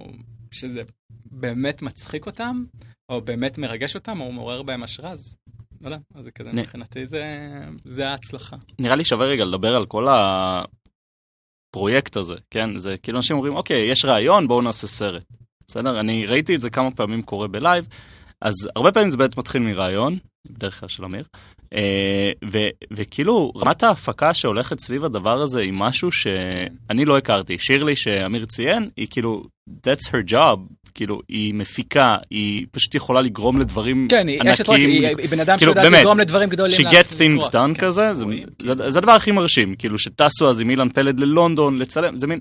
[0.50, 0.82] שזה
[1.30, 2.64] באמת מצחיק אותם,
[3.08, 5.36] או באמת מרגש אותם, או מעורר בהם השראה, אז
[5.80, 7.24] לא יודע, אז זה כזה, נ- מבחינתי זה,
[7.84, 8.56] זה ההצלחה.
[8.78, 10.06] נראה לי שווה רגע לדבר על כל
[11.70, 12.78] הפרויקט הזה, כן?
[12.78, 15.24] זה כאילו אנשים אומרים, אוקיי, יש רעיון, בואו נעשה סרט.
[15.68, 16.00] בסדר?
[16.00, 17.86] אני ראיתי את זה כמה פעמים קורה ב live,
[18.40, 20.18] אז הרבה פעמים זה באמת מתחיל מרעיון,
[20.50, 21.24] בדרך כלל של אמיר,
[21.74, 27.58] אה, ו- וכאילו רמת ההפקה שהולכת סביב הדבר הזה היא משהו שאני לא הכרתי.
[27.58, 29.44] שירלי שאמיר ציין, היא כאילו,
[29.86, 30.58] that's her job,
[30.94, 35.18] כאילו, היא מפיקה, היא פשוט יכולה לגרום לדברים כן, היא אשת ענקיים.
[35.18, 36.76] היא בן אדם כאילו, שיודע באמת, לגרום לדברים גדולים.
[36.76, 37.74] she get things done כן.
[37.74, 38.90] כזה, זה- רואים, זה-.
[38.90, 42.40] זה הדבר הכי מרשים, כאילו שטסו אז עם אילן פלד ללונדון לצלם, זה מין,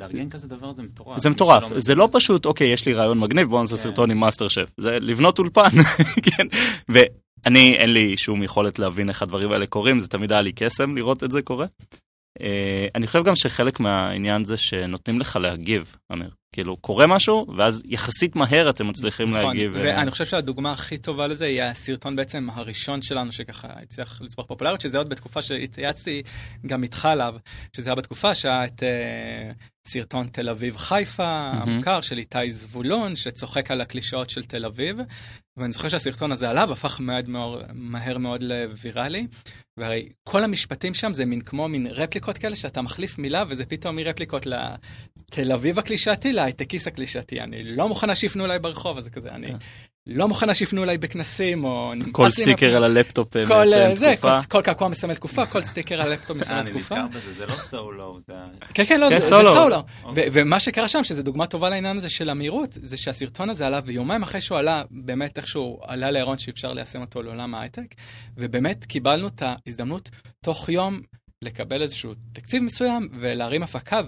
[0.00, 1.18] לארגן כזה דבר זה מטורף.
[1.20, 2.08] זה מטורף, זה לא.
[2.12, 3.82] פשוט, אוקיי, יש לי רעיון מגניב, בואו נעשה כן.
[3.82, 5.68] סרטון עם מאסטר שף, זה לבנות אולפן,
[6.26, 6.46] כן,
[6.88, 10.96] ואני, אין לי שום יכולת להבין איך הדברים האלה קורים, זה תמיד היה לי קסם
[10.96, 11.66] לראות את זה קורה.
[12.40, 16.30] אה, אני חושב גם שחלק מהעניין זה שנותנים לך להגיב, אמיר.
[16.52, 19.76] כאילו, קורה משהו, ואז יחסית מהר אתם מצליחים נכון, להגיב.
[19.76, 24.46] אה, ואני חושב שהדוגמה הכי טובה לזה היא הסרטון בעצם הראשון שלנו שככה הצליח לצמוח
[24.46, 26.22] פופולריות, שזה עוד בתקופה שהתייעצתי
[26.66, 27.34] גם איתך עליו,
[27.76, 29.50] שזה היה בתקופה שהיה את אה,
[29.88, 31.72] סרטון תל אביב חיפה מהמם.
[31.72, 34.96] המוכר של איתי זבולון, שצוחק על הקלישאות של תל אביב,
[35.56, 37.28] ואני זוכר שהסרטון הזה עליו הפך מאוד,
[37.72, 39.26] מהר מאוד ל viral י,
[39.80, 43.96] והרי כל המשפטים שם זה מין כמו מין רפליקות כאלה שאתה מחליף מילה וזה פתאום
[43.96, 47.40] מרפליקות לתל אביב הקלישאתי להייטקיס הקלישאתי.
[47.40, 49.52] אני לא מוכנה שיפנו אליי ברחוב, אז זה כזה, אני
[50.06, 51.94] לא מוכנה שיפנו אליי בכנסים, או...
[51.94, 54.42] נמאס כל לי סטיקר על הלפטופ אה, כל מציין זה, תקופה.
[54.42, 56.94] כל- כל קעקוע מסמל תקופה, כל סטיקר על לפטופ אה, מסמל אני תקופה.
[56.94, 58.32] נזכר בזה, זה לא סולו, זה...
[58.74, 59.82] כן, כן, לא, כן, זה, סולו.
[60.04, 60.28] אוקיי.
[60.32, 64.22] ומה שקרה שם, שזו דוגמה טובה לעניין הזה של המהירות, זה שהסרטון הזה עלה, ויומיים
[64.22, 67.94] אחרי שהוא עלה, באמת איכשהו עלה להראות שאפשר ליישם אותו לעולם ההייטק,
[68.36, 70.10] ובאמת קיבלנו את ההזדמנות
[70.44, 71.00] תוך יום
[71.42, 74.00] לקבל איזשהו תקציב מסוים ולהרים הפקה,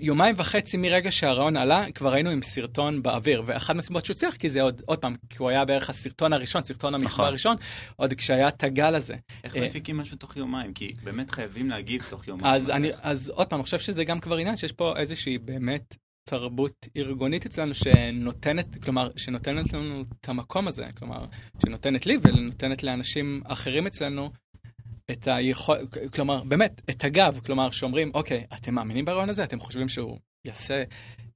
[0.00, 4.50] ויומיים וחצי מרגע שהרעיון עלה, כבר היינו עם סרטון באוויר, ואחת מהסיבות שהוא הצליח, כי
[4.50, 7.24] זה עוד, עוד פעם, כי הוא היה בערך הסרטון הראשון, סרטון המחווה נכון.
[7.24, 7.56] הראשון,
[7.96, 9.14] עוד כשהיה את הגל הזה.
[9.44, 10.72] איך מפיקים משהו תוך יומיים?
[10.72, 12.54] כי באמת חייבים להגיב תוך יומיים.
[12.54, 15.96] אז אני, אז עוד פעם, אני חושב שזה גם כבר עניין שיש פה איזושהי באמת
[16.28, 21.20] תרבות ארגונית אצלנו שנותנת, כלומר, שנותנת לנו את המקום הזה, כלומר,
[21.62, 24.30] שנותנת לי ונותנת לאנשים אחרים אצלנו
[25.10, 25.76] את היכול,
[26.14, 29.44] כלומר, באמת, את הגב, כלומר, שאומרים, אוקיי, אתם מאמינים ברעיון הזה?
[29.44, 30.82] אתם חושבים שהוא יעשה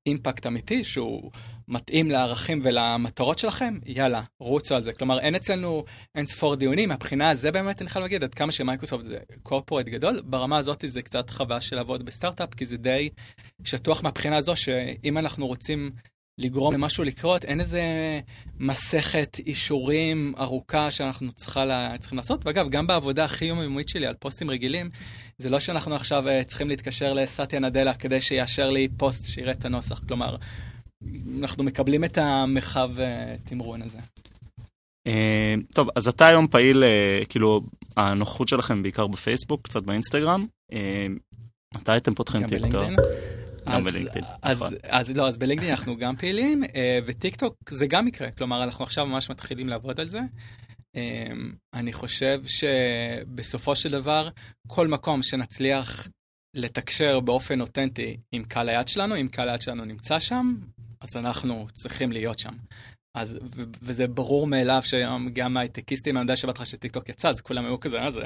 [0.06, 1.30] אימפקט אמיתי, שהוא
[1.68, 3.78] מתאים לערכים ולמטרות שלכם?
[3.86, 4.92] יאללה, רוצו על זה.
[4.92, 9.04] כלומר, אין אצלנו אין ספור דיונים, מהבחינה הזה באמת אני חייב להגיד, עד כמה שמייקרוסופט
[9.04, 13.08] זה קורפורט גדול, ברמה הזאת זה קצת חוויה של לעבוד בסטארט-אפ, כי זה די
[13.64, 15.90] שטוח מהבחינה הזו, שאם אנחנו רוצים
[16.42, 17.82] לגרום למשהו לקרות, אין איזה
[18.58, 22.46] מסכת אישורים ארוכה שאנחנו צריכה צריכים לעשות.
[22.46, 24.90] ואגב, גם בעבודה הכי יומיומית שלי על פוסטים רגילים,
[25.38, 29.64] זה לא שאנחנו עכשיו אה, צריכים להתקשר לסטיה נדלה כדי שיאשר לי פוסט שיראה את
[29.64, 30.04] הנוסח.
[30.08, 30.36] כלומר,
[31.38, 33.98] אנחנו מקבלים את המרחב אה, תמרון הזה.
[35.06, 36.84] אה, טוב, אז אתה היום פעיל,
[37.28, 37.60] כאילו,
[37.96, 40.46] הנוכחות שלכם בעיקר בפייסבוק, קצת באינסטגרם.
[41.74, 42.82] מתי אתם פותחים טיקטוק?
[43.66, 44.72] גם אז- בלינקדאין, אז, נכון.
[44.82, 48.84] אז לא, אז בלינקדאין אנחנו גם פעילים, אה, וטיק טוק זה גם יקרה, כלומר אנחנו
[48.84, 50.20] עכשיו ממש מתחילים לעבוד על זה.
[50.96, 51.26] אה,
[51.74, 54.28] אני חושב שבסופו של דבר,
[54.66, 56.08] כל מקום שנצליח
[56.54, 60.54] לתקשר באופן אותנטי עם קהל היעד שלנו, אם קהל היעד שלנו נמצא שם,
[61.00, 62.52] אז אנחנו צריכים להיות שם.
[63.14, 63.38] אז,
[63.82, 67.98] וזה ברור מאליו שהיום גם ההייטקיסטים, אני יודע שבהתחלה שטיקטוק יצא, אז כולם היו כזה,
[67.98, 68.20] אה, זה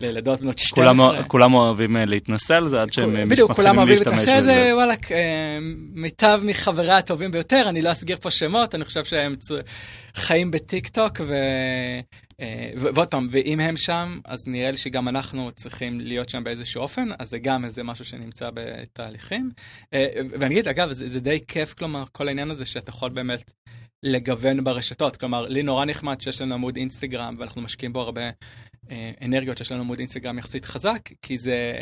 [0.00, 1.24] לילדות בנות 12.
[1.24, 4.40] כולם, אוהבים אה, להתנסה על זה עד שהם אה, בדיוק, כולם מתחילים אוהבים להשתמש להתנסה,
[4.40, 4.46] בזה.
[4.46, 5.58] זה וואלכ, אה,
[5.94, 9.34] מיטב מחברי הטובים ביותר, אני לא אסגיר פה שמות, אני חושב שהם
[10.14, 11.34] חיים בטיק טוק, ו...
[12.40, 16.82] אה, ועוד פעם, ואם הם שם, אז נראה לי שגם אנחנו צריכים להיות שם באיזשהו
[16.82, 19.50] אופן, אז זה גם איזה משהו שנמצא בתהליכים.
[19.94, 20.06] אה,
[20.38, 23.52] ואני אגיד, אגב, זה, זה די כיף, כלומר, כל העניין הזה שאתה יכול באמת
[24.02, 28.30] לגוון ברשתות, כלומר, לי נורא נחמד שיש לנו עמוד אינסטגרם, ואנחנו משקיעים בו הרבה
[28.90, 31.72] אה, אנרגיות, שיש לנו עמוד אינסטגרם יחסית חזק, כי זה...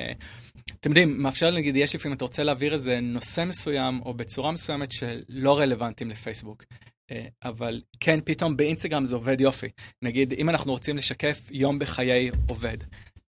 [0.80, 4.92] אתם יודעים, מאפשר נגיד, יש לפעמים אתה רוצה להעביר איזה נושא מסוים או בצורה מסוימת
[4.92, 6.64] שלא רלוונטיים לפייסבוק.
[7.10, 9.68] אה, אבל כן, פתאום באינסטגרם זה עובד יופי.
[10.02, 12.78] נגיד, אם אנחנו רוצים לשקף יום בחיי עובד,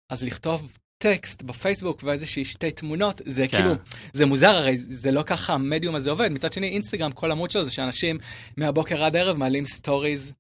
[0.10, 3.58] אז לכתוב טקסט בפייסבוק ואיזושהי שתי תמונות, זה כן.
[3.58, 3.76] כאילו,
[4.14, 6.32] זה מוזר, הרי זה לא ככה המדיום הזה עובד.
[6.32, 8.18] מצד שני, אינסטגרם, כל עמוד שלו זה שאנשים
[8.58, 10.34] מהבוקר עד הערב מעלים stories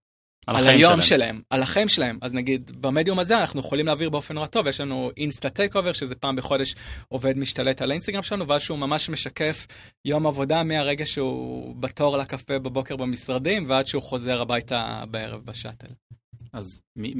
[0.47, 1.01] על, החיים היום שלהם.
[1.01, 2.17] שלהם, על החיים שלהם.
[2.21, 6.15] אז נגיד, במדיום הזה אנחנו יכולים להעביר באופן נורא טוב, יש לנו אינסטה takeover, שזה
[6.15, 6.75] פעם בחודש
[7.07, 9.67] עובד משתלט על האינסטגרם שלנו, ואז שהוא ממש משקף
[10.05, 15.87] יום עבודה מהרגע שהוא בתור לקפה בבוקר במשרדים, ועד שהוא חוזר הביתה בערב ב shuttle.
[16.57, 17.13] אז מי,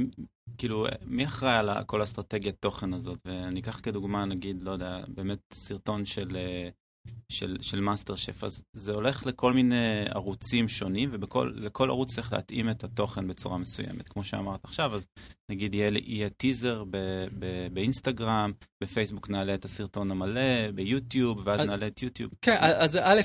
[0.58, 3.20] כאילו, מי אחראי על כל אסטרטגיית תוכן הזאת?
[3.26, 6.70] ואני אקח כדוגמה, נגיד, לא יודע, באמת סרטון של אה,
[7.30, 12.70] של, של מאסטר שף, אז זה הולך לכל מיני ערוצים שונים, ולכל ערוץ צריך להתאים
[12.70, 14.08] את התוכן בצורה מסוימת.
[14.10, 15.06] כמו שאמרת עכשיו, אז
[15.52, 16.98] נגיד יהיה, יהיה טיזר ב,
[17.40, 18.52] ב, באינסטגרם,
[18.84, 22.32] בפייסבוק נעלה את הסרטון המלא, ביוטיוב, ואז אז, נעלה את יוטיוב.
[22.42, 23.22] כן, אז א',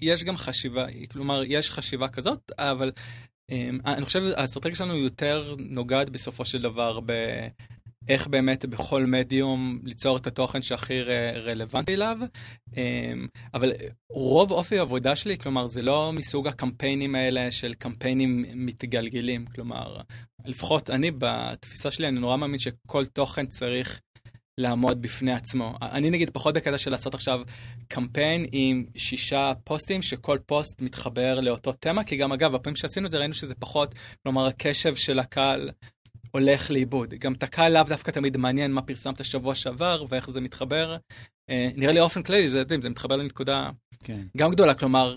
[0.00, 2.92] יש גם חשיבה, כלומר, יש חשיבה כזאת, אבל
[3.86, 7.12] אני חושב האסטרטגיה שלנו יותר נוגעת בסופו של דבר ב...
[8.08, 11.02] איך באמת בכל מדיום ליצור את התוכן שהכי
[11.44, 12.18] רלוונטי אליו.
[12.76, 13.72] אמ, אבל
[14.10, 19.46] רוב אופי העבודה שלי, כלומר, זה לא מסוג הקמפיינים האלה של קמפיינים מתגלגלים.
[19.46, 20.00] כלומר,
[20.44, 24.00] לפחות אני בתפיסה שלי, אני נורא מאמין שכל תוכן צריך
[24.58, 25.74] לעמוד בפני עצמו.
[25.82, 27.40] אני נגיד פחות בקטע של לעשות עכשיו
[27.88, 33.10] קמפיין עם שישה פוסטים, שכל פוסט מתחבר לאותו תמה, כי גם אגב, הפעמים שעשינו את
[33.10, 35.70] זה ראינו שזה פחות, כלומר הקשב של הקהל
[36.30, 37.14] הולך לאיבוד.
[37.14, 40.96] גם את הקהל לאו דווקא תמיד מעניין מה פרסמת שבוע שעבר ואיך זה מתחבר.
[41.50, 43.70] אה, נראה לי אופן כללי, זה, זה מתחבר לנקודה
[44.04, 44.22] כן.
[44.36, 45.16] גם גדולה, כלומר,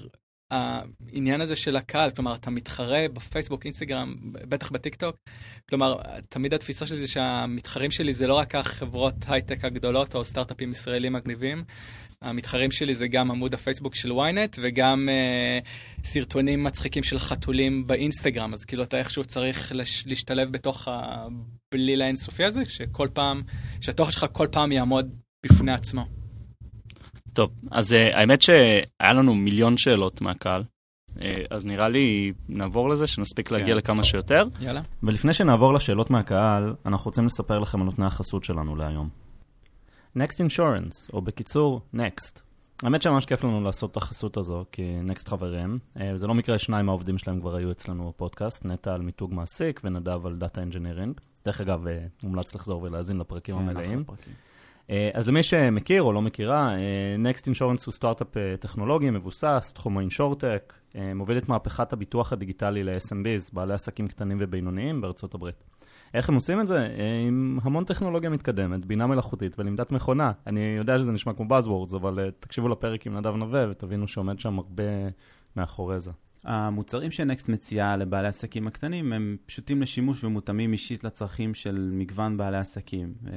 [0.52, 5.16] העניין הזה של הקהל, כלומר, אתה מתחרה בפייסבוק, אינסטגרם, בטח בטיק טוק,
[5.70, 5.96] כלומר,
[6.30, 11.14] תמיד התפיסה שלי זה שהמתחרים שלי זה לא רק החברות הייטק הגדולות או סטארט-אפים ישראלים
[11.14, 11.64] מגניבים,
[12.22, 18.54] המתחרים שלי זה גם עמוד הפייסבוק של ynet וגם uh, סרטונים מצחיקים של חתולים באינסטגרם,
[18.54, 23.42] אז כאילו אתה איכשהו צריך לש, להשתלב בתוך הבליל האינסופי הזה, שכל פעם,
[23.82, 26.06] שהתוכן שלך כל פעם יעמוד בפני עצמו.
[27.40, 30.64] טוב, אז uh, האמת שהיה לנו מיליון שאלות מהקהל,
[31.10, 33.56] uh, אז נראה לי נעבור לזה, שנספיק כן.
[33.56, 34.48] להגיע לכמה שיותר.
[34.60, 34.82] יאללה.
[35.04, 39.10] ולפני שנעבור לשאלות מהקהל, אנחנו רוצים לספר לכם על נותני החסות שלנו להיום.
[40.18, 42.42] Next Insurance, או בקיצור, Next.
[42.84, 45.78] האמת שממש כיף לנו לעשות את החסות הזו, כי Next חברים.
[46.00, 49.82] אה, זה לא מקרה, שניים מהעובדים שלהם כבר היו אצלנו בפודקאסט, נטע על מיתוג מעסיק
[49.84, 51.20] ונדב על data engineering.
[51.46, 54.04] דרך אגב, אה, מומלץ לחזור ולהאזין לפרקים כן, המלאים.
[54.10, 54.16] אה,
[55.14, 56.76] אז למי שמכיר או לא מכירה,
[57.18, 58.28] Next Insurance הוא סטארט-אפ
[58.60, 60.74] טכנולוגי מבוסס, תחום האינשורטק,
[61.16, 65.64] מוביל את מהפכת הביטוח הדיגיטלי ל-SMBs, בעלי עסקים קטנים ובינוניים בארצות הברית.
[66.14, 66.78] איך הם עושים את זה?
[66.78, 70.32] אה, עם המון טכנולוגיה מתקדמת, בינה מלאכותית ולמדת מכונה.
[70.48, 74.60] אני יודע שזה נשמע כמו Buzzwords, אבל תקשיבו לפרק עם נדב נווה ותבינו שעומד שם
[74.60, 74.84] הרבה
[75.56, 76.12] מאחורי זה.
[76.44, 82.58] המוצרים שנקסט מציעה לבעלי העסקים הקטנים הם פשוטים לשימוש ומותאמים אישית לצרכים של מגוון בעלי
[82.58, 83.14] עסקים.
[83.24, 83.30] Uh,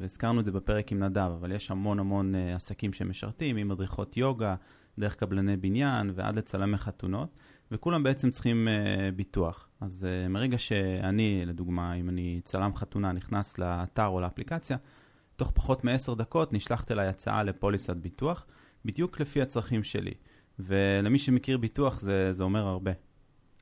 [0.00, 4.16] והזכרנו את זה בפרק עם נדב, אבל יש המון המון uh, עסקים שמשרתים, עם מדריכות
[4.16, 4.54] יוגה,
[4.98, 7.40] דרך קבלני בניין ועד לצלמי חתונות.
[7.70, 9.68] וכולם בעצם צריכים uh, ביטוח.
[9.80, 14.76] אז מרגע שאני, לדוגמה, אם אני צלם חתונה, נכנס לאתר או לאפליקציה,
[15.36, 18.46] תוך פחות מעשר דקות נשלחת אליי הצעה לפוליסת ביטוח,
[18.84, 20.14] בדיוק לפי הצרכים שלי.
[20.58, 22.92] ולמי שמכיר ביטוח זה, זה אומר הרבה.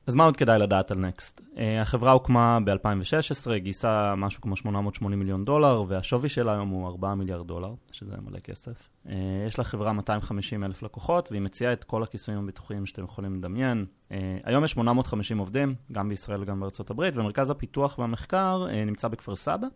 [0.07, 1.41] אז מה עוד כדאי לדעת על נקסט?
[1.41, 7.15] Uh, החברה הוקמה ב-2016, גייסה משהו כמו 880 מיליון דולר, והשווי שלה היום הוא 4
[7.15, 8.89] מיליארד דולר, שזה מלא כסף.
[9.07, 9.11] Uh,
[9.47, 13.87] יש לחברה 250 אלף לקוחות, והיא מציעה את כל הכיסויים הביטוחיים שאתם יכולים לדמיין.
[14.05, 14.13] Uh,
[14.45, 19.37] היום יש 850 עובדים, גם בישראל וגם בארצות הברית, ומרכז הפיתוח והמחקר uh, נמצא בכפר
[19.37, 19.67] סבא,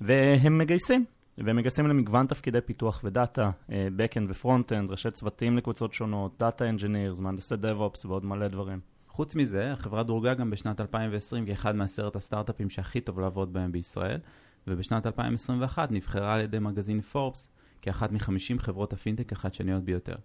[0.00, 1.04] והם מגייסים.
[1.44, 7.54] והם מגייסים למגוון תפקידי פיתוח ודאטה, Backend ו-Frontend, ראשי צוותים לקבוצות שונות, Data Engineers, מהנדסי
[7.54, 8.80] DevOps ועוד מלא דברים.
[9.08, 14.18] חוץ מזה, החברה דורגה גם בשנת 2020 כאחד מעשרת הסטארט-אפים שהכי טוב לעבוד בהם בישראל,
[14.66, 17.48] ובשנת 2021 נבחרה על ידי מגזין פורבס
[17.82, 20.16] כאחת מ-50 חברות הפינטק החדשניות ביותר.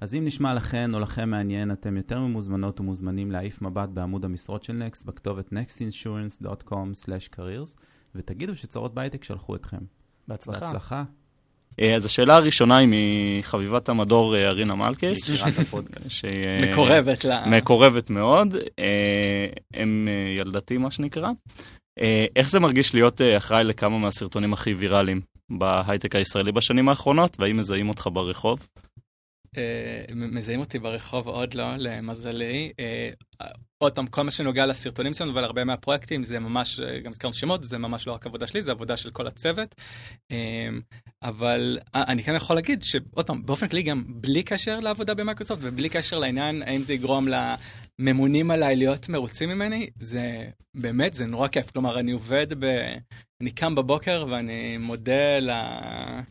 [0.00, 4.62] אז אם נשמע לכן או לכם מעניין, אתם יותר ממוזמנות ומוזמנים להעיף מבט בעמוד המשרות
[4.62, 7.76] של נקסט בכתובת nextinsurance.com/careers
[8.14, 9.97] ותגידו שצרות בהייטק שלחו אתכם.
[10.28, 10.66] בהצלחה.
[10.66, 11.04] בהצלחה.
[11.80, 12.88] אה, אז השאלה הראשונה היא
[13.38, 15.30] מחביבת המדור אה, ארינה מלכס.
[16.24, 17.46] אה, מקורבת לה.
[17.46, 18.56] מקורבת מאוד.
[19.74, 21.30] הם ילדתי מה שנקרא.
[22.36, 27.88] איך זה מרגיש להיות אחראי לכמה מהסרטונים הכי ויראליים בהייטק הישראלי בשנים האחרונות, והאם מזהים
[27.88, 28.66] אותך ברחוב?
[30.14, 32.72] מזהים אותי ברחוב עוד לא, למזלי.
[33.78, 37.78] עוד פעם, כל מה שנוגע לסרטונים שלנו ולהרבה מהפרויקטים זה ממש, גם הזכרנו שמות, זה
[37.78, 39.74] ממש לא רק עבודה שלי, זה עבודה של כל הצוות.
[41.22, 45.88] אבל אני כן יכול להגיד שעוד פעם, באופן כללי גם בלי קשר לעבודה במייקרוסופט ובלי
[45.88, 47.28] קשר לעניין האם זה יגרום
[47.98, 51.70] לממונים עליי להיות מרוצים ממני, זה באמת, זה נורא כיף.
[51.70, 52.66] כלומר, אני עובד ב...
[53.42, 56.22] אני קם בבוקר ואני מודה לאלוהי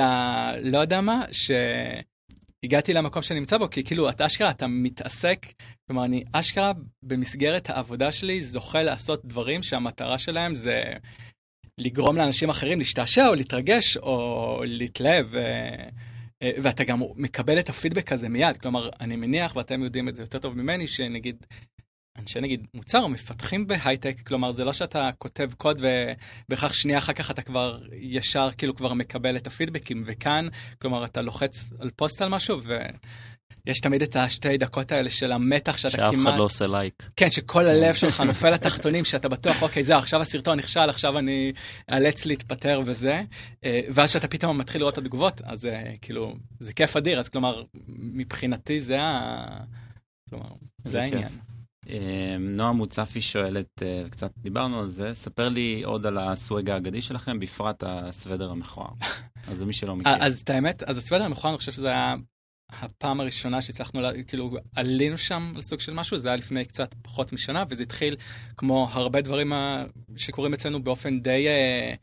[0.00, 0.52] ה...
[0.62, 5.46] לא יודע מה, שהגעתי למקום שאני נמצא בו, כי כאילו, אתה אשכרה, אתה מתעסק,
[5.86, 10.82] כלומר, אני אשכרה במסגרת העבודה שלי זוכה לעשות דברים שהמטרה שלהם זה...
[11.78, 15.26] לגרום לאנשים אחרים להשתעשע או להתרגש או להתלהב.
[16.62, 20.38] ואתה גם מקבל את הפידבק הזה מיד, כלומר, אני מניח, ואתם יודעים את זה יותר
[20.38, 21.46] טוב ממני, שנגיד,
[22.18, 25.80] אנשי נגיד מוצר מפתחים בהייטק, כלומר זה לא שאתה כותב קוד
[26.48, 30.48] ובכך שנייה אחר כך אתה כבר ישר כאילו כבר מקבל את הפידבקים, וכאן,
[30.78, 32.78] כלומר אתה לוחץ על פוסט על משהו ו...
[33.66, 36.28] יש תמיד את השתי דקות האלה של המתח שאתה שאף כמעט...
[36.28, 37.02] אחד לא עושה לייק.
[37.16, 41.52] כן, שכל הלב שלך נופל לתחתונים, שאתה בטוח, אוקיי, זהו, עכשיו הסרטון נכשל, עכשיו אני
[41.92, 43.22] אאלץ להתפטר וזה.
[43.64, 47.28] אה, ואז שאתה פתאום מתחיל לראות את התגובות, אז אה, כאילו, זה כיף אדיר, אז
[47.28, 47.62] כלומר,
[47.98, 49.46] מבחינתי זה ה...
[50.30, 50.48] כלומר,
[50.84, 51.22] זה זה העניין.
[51.22, 51.51] אה,
[52.40, 57.38] נועה מוצפי שואלת, אה, קצת דיברנו על זה, ספר לי עוד על הסוואג האגדי שלכם,
[57.40, 58.90] בפרט הסוודר המכוער.
[59.48, 60.12] אז למי שלא מכיר.
[60.12, 62.14] אה, אז את האמת, אז הסוודר המכוער, אני חושב שזה היה
[62.80, 67.32] הפעם הראשונה שהצלחנו, כאילו, עלינו שם על סוג של משהו, זה היה לפני קצת פחות
[67.32, 68.16] משנה, וזה התחיל
[68.56, 69.52] כמו הרבה דברים
[70.16, 71.94] שקורים אצלנו באופן די אה,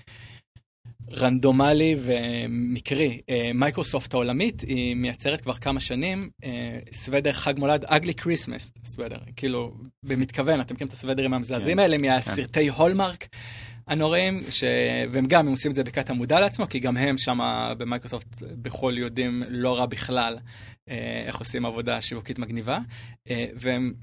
[1.14, 3.18] random לי ומקרי.
[3.30, 9.18] אה, מייקרוסופט העולמית, היא מייצרת כבר כמה שנים אה, סוודר חג מולד, ugly Christmas sweater,
[9.36, 13.28] כאילו, במתכוון, אתם מכירים את הסוודרים המזעזעים כן, האלה מהסרטי הולמרק.
[13.88, 14.64] הנוראים, ש...
[15.12, 17.40] והם גם, הם עושים את זה בקטע מודע לעצמו, כי גם הם שם
[17.78, 20.38] במייקרוסופט בחו"ל יודעים לא רע בכלל
[20.90, 22.80] אה, איך עושים עבודה שיווקית מגניבה.
[23.56, 23.94] והם.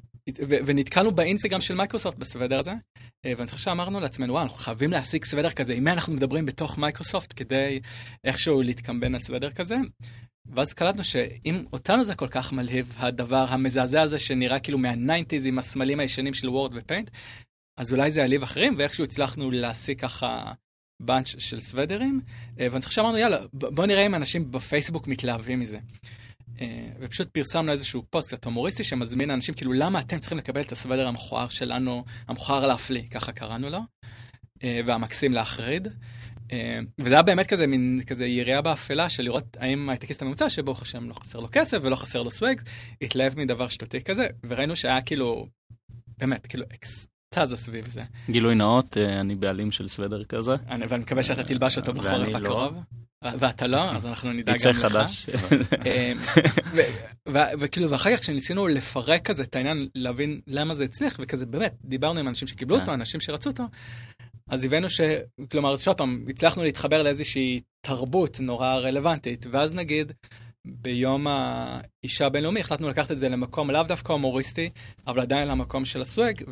[0.49, 2.73] ונתקלנו באינסטגרם של מייקרוסופט בסוודר הזה,
[3.27, 6.47] אה, ואני חושב שאמרנו לעצמנו, וואו, אנחנו חייבים להשיג סוודר כזה, עם מי אנחנו מדברים
[6.47, 7.81] בתוך מייקרוסופט כדי
[8.25, 9.77] איכשהו להתקמבן על סוודר כזה.
[10.47, 15.47] ואז קלטנו שאם אותנו זה כל כך מלהיב, הדבר המזעזע הזה שנראה כאילו מה nineties
[15.47, 17.11] עם הסמלים הישנים של וורד ופיינט,
[17.79, 20.53] אז אולי זה ילהיב אחרים, ואיכשהו הצלחנו להשיג ככה
[21.03, 22.21] bunch של סוודרים,
[22.61, 25.79] אה, ואני חושב שאמרנו, יאללה, בוא נראה אם אנשים בפייסבוק מתלהבים מזה.
[26.61, 30.73] אה, ופשוט פרסמנו איזשהו פוסט קצת הומוריסטי שמזמין אנשים, כאילו, למה אתם צריכים לקבל את
[30.73, 33.81] הסוודר המכוער שלנו, המכוער להפליא, ככה קראנו לו,
[34.65, 35.89] אה, והמקסים להחריד.
[36.53, 40.83] אה, וזה היה באמת כזה מין כזה יריעה באפלה של לראות האם הייטקיסט הממוצע שברוך
[40.83, 42.61] השם לא חסר לו כסף ולא חסר לו סוואג,
[43.03, 45.47] התלהב מדבר שטותי כזה, וראינו שהיה כאילו,
[46.19, 48.03] באמת, כאילו אקסטזה סביב זה.
[48.31, 50.53] גילוי נאות, אני בעלים של סוודר כזה.
[50.69, 52.71] אני, ואני מקווה שאתה תלבש אותו בחורף ואני לא.
[53.25, 54.87] ואתה לא, אז אנחנו נדאג יצא גם לך.
[54.93, 55.27] חדש.
[55.87, 56.19] אמ,
[57.61, 62.21] וכאילו, ואחר כך כשניסינו לפרק כזה את העניין, להבין למה זה הצליח, וכזה באמת, דיברנו
[62.21, 62.93] עם אנשים שקיבלו אותו, כן.
[62.93, 63.63] אנשים שרצו אותו,
[64.49, 65.01] אז הבאנו ש...
[65.51, 70.13] כלומר, שוב פעם, הצלחנו להתחבר לאיזושהי תרבות נורא רלוונטית, ואז נגיד,
[70.67, 74.71] ביום האישה הבינלאומי החלטנו לקחת את זה למקום לאו דווקא הומוריסטי,
[75.07, 76.43] אבל עדיין למקום של הסוואג,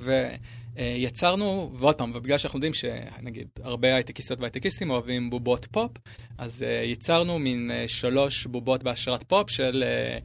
[0.76, 5.90] ויצרנו, ועוד פעם, ובגלל שאנחנו יודעים שנגיד הרבה הייטקיסטות והייטקיסטים אוהבים בובות פופ,
[6.38, 10.18] אז אה, יצרנו מין אה, שלוש בובות בהשראת פופ של אה,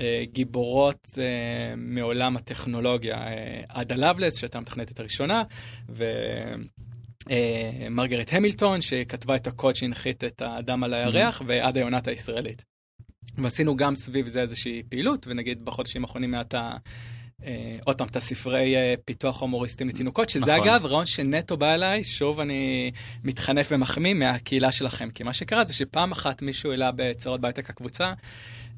[0.00, 3.16] אה, גיבורות אה, מעולם הטכנולוגיה.
[3.16, 5.42] אה, עדה לבלס, שהייתה המתכנתת הראשונה,
[5.88, 6.04] ו...
[7.30, 12.73] אה, מרגרט המילטון, שכתבה את הקוד שהנחית את האדם על הירח, ועד היונת הישראלית.
[13.38, 16.76] ועשינו גם סביב זה איזושהי פעילות, ונגיד בחודשים האחרונים מעט ה...
[17.44, 20.68] אה, עוד פעם, את הספרי אה, פיתוח הומוריסטים לתינוקות, שזה נכון.
[20.68, 22.90] אגב רעיון שנטו בא אליי, שוב אני
[23.24, 28.12] מתחנף ומחמיא מהקהילה שלכם, כי מה שקרה זה שפעם אחת מישהו העלה בצרות בהייטק הקבוצה,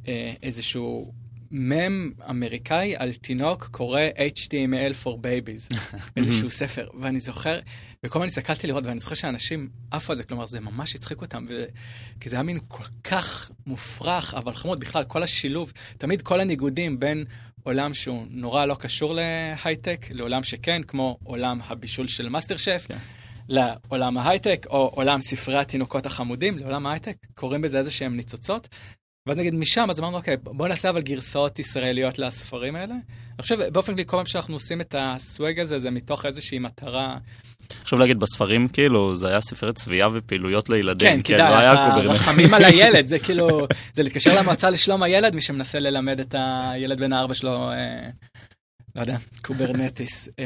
[0.09, 1.13] אה, איזשהו
[1.51, 4.01] מם אמריקאי על תינוק קורא
[4.37, 5.77] HTML for babies,
[6.17, 7.59] איזשהו ספר, ואני זוכר,
[8.07, 11.47] וכל הזמן הסתכלתי לראות, ואני זוכר שאנשים עפו על זה, כלומר זה ממש הצחיק אותם,
[11.49, 11.65] ו...
[12.21, 17.01] כי זה היה מין כל כך מופרך, אבל חמוד, בכלל כל השילוב, תמיד כל הניגודים
[17.01, 17.25] בין
[17.63, 22.99] עולם שהוא נורא לא קשור להייטק, לעולם שכן, כמו עולם הבישול של מאסטר שף, כן.
[23.49, 28.69] לעולם ההייטק, או עולם ספרי התינוקות החמודים, לעולם ההייטק, קוראים בזה איזה שהם ניצוצות.
[29.27, 32.95] ואז נגיד משם, אז אמרנו, אוקיי, בוא נעשה אבל גרסאות ישראליות לספרים האלה.
[32.95, 36.59] אני חושב, באופן כללי, כל פעם שאנחנו עושים את ה swag הזה, זה מתוך איזושהי
[36.59, 37.19] מטרה.
[37.85, 41.09] חשוב להגיד, בספרים כאילו, זה היה ספרי צביעה ופעילויות לילדים.
[41.09, 42.17] כן, כדאי, לא היה את ה Kubernetes.
[42.17, 47.01] רחמים על הילד, זה כאילו, זה להתקשר למועצה לשלום הילד, מי שמנסה ללמד את הילד
[47.01, 48.09] בן הארבע שלו, אה,
[48.97, 50.29] לא יודע, Kubernetes.
[50.39, 50.45] אה,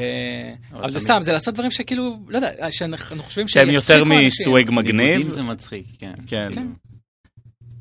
[0.72, 4.04] אבל זה סתם, זה לעשות דברים שכאילו, לא יודע, שאנחנו חושבים שהם יותר.
[4.04, 5.30] מ swag מגניב.
[5.30, 6.12] זה מצחיק, כן.
[6.26, 6.50] כן.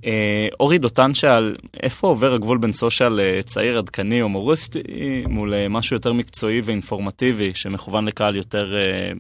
[0.05, 4.81] אה, אורי דותן שאל, איפה עובר הגבול בין סושיאל אה, צעיר עדכני הומוריסטי
[5.27, 8.73] מול אה, משהו יותר מקצועי ואינפורמטיבי שמכוון לקהל יותר,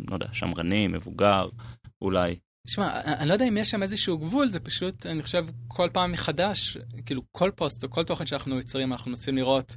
[0.07, 1.49] לא יודע, שמרני, מבוגר,
[2.01, 2.35] אולי.
[2.67, 6.11] תשמע, אני לא יודע אם יש שם איזשהו גבול, זה פשוט, אני חושב, כל פעם
[6.11, 9.75] מחדש, כאילו, כל פוסט או כל תוכן שאנחנו יוצרים, אנחנו מנסים לראות,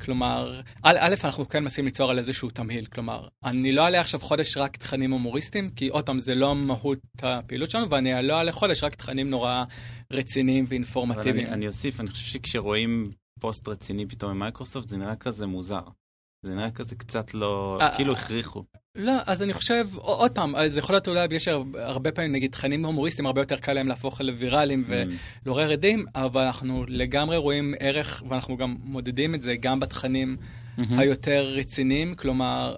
[0.00, 4.20] כלומר, א', א', אנחנו כן מנסים ליצור על איזשהו תמהיל, כלומר, אני לא אעלה עכשיו
[4.20, 8.52] חודש רק תכנים הומוריסטיים, כי עוד פעם, זה לא מהות הפעילות שלנו, ואני לא אעלה
[8.52, 9.64] חודש רק תכנים נורא
[10.12, 11.46] רציניים אבל ואינפורמטיביים.
[11.46, 15.82] אני, אני אוסיף, אני חושב שכשרואים פוסט רציני פתאום ממייקרוסופט, זה נראה כזה מוזר.
[16.42, 18.64] זה נראה כזה קצת לא, אה, כאילו הכריחו.
[18.98, 22.84] לא, אז אני חושב, עוד פעם, זה יכול להיות אולי בגלל שהרבה פעמים, נגיד, תכנים
[22.84, 24.84] הומוריסטיים, הרבה יותר קל להם להפוך לוויראליים.
[24.88, 24.92] Mm.
[25.46, 30.36] לעורר הדים, אבל אנחנו לגמרי רואים ערך, ואנחנו גם מודדים את זה גם בתכנים
[30.98, 32.76] היותר רציניים, כלומר,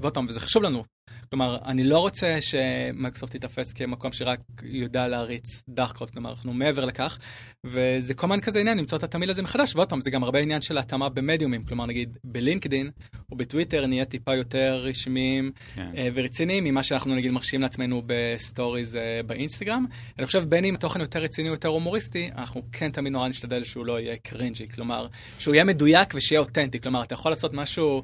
[0.00, 0.84] ועוד פעם, וזה חשוב לנו,
[1.30, 6.84] כלומר, אני לא רוצה שמייקרוסופט תיתפס כמקום שרק יודע להריץ dark code, כלומר, אנחנו מעבר
[6.84, 7.18] לכך,
[7.64, 10.38] וזה כל הזמן כזה עניין למצוא את התמהיל הזה מחדש, ועוד פעם, זה גם הרבה
[10.38, 12.90] עניין של התאמה במדיומים, כלומר, נגיד בלינקדין
[13.32, 15.90] או בטוויטר נהיה טיפה יותר רשמיים כן.
[15.96, 19.86] אה, ורציניים ממה שאנחנו נגיד מרשים לעצמנו בסטוריז אה, באינסטגרם.
[20.18, 23.64] אני חושב בין אם תוכן יותר רציני או יותר הומוריסטי, אנחנו כן תמיד נורא נשתדל
[23.64, 25.06] שהוא לא יהיה cringey, כלומר,
[25.38, 28.02] שהוא יהיה מדויק ושיהיה אותנטי, כלומר, אתה יכול לעשות משהו...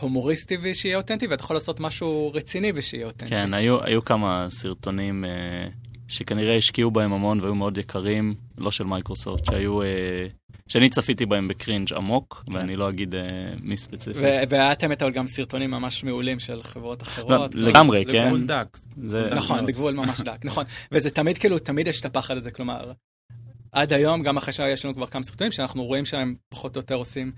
[0.00, 3.30] הומוריסטי ושיהיה אותנטי, ואתה יכול לעשות משהו רציני ושיהיה אותנטי.
[3.30, 5.30] כן, היו, היו כמה סרטונים אה,
[6.08, 9.86] שכנראה השקיעו בהם המון והיו מאוד יקרים, לא של מייקרוסופט, שהיו, אה,
[10.68, 12.56] שאני צפיתי בהם ב cringe עמוק, כן.
[12.56, 13.20] ואני לא אגיד אה,
[13.62, 14.18] מי ספציפי.
[14.48, 17.54] והיה את האמת אבל גם סרטונים ממש מעולים של חברות אחרות.
[17.54, 18.22] לא, לגמרי, זה כן.
[18.22, 18.78] זה גבול דק.
[19.08, 19.28] זה...
[19.36, 20.64] נכון, זה גבול ממש דק, נכון.
[20.92, 22.92] וזה תמיד כאילו, תמיד יש את הפחד הזה, כלומר,
[23.72, 26.94] עד היום, גם אחרי שיש לנו כבר כמה סרטונים, שאנחנו רואים שהם פחות או יותר
[26.94, 27.32] עושים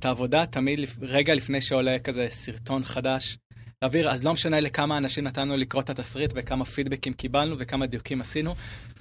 [0.00, 3.38] את העבודה תמיד רגע לפני שעולה כזה סרטון חדש.
[3.82, 8.20] להעביר, אז לא משנה לכמה אנשים נתנו לקרוא את התסריט וכמה פידבקים קיבלנו וכמה דיוקים
[8.20, 8.54] עשינו,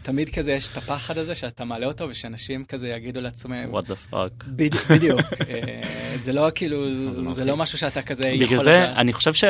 [0.04, 3.76] תמיד כזה יש את הפחד הזה שאתה מעלה אותו ושאנשים כזה יגידו לעצמם...
[3.76, 4.44] what the fuck.
[4.90, 5.22] בדיוק.
[5.50, 8.46] אה, זה לא כאילו, זה לא משהו שאתה כזה יכול...
[8.46, 9.44] בגלל זה אני חושב ש...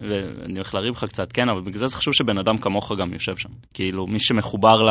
[0.00, 3.12] ואני הולך להרים לך קצת, כן, אבל בגלל זה זה חשוב שבן אדם כמוך גם
[3.12, 3.48] יושב שם.
[3.74, 4.88] כאילו, מי שמחובר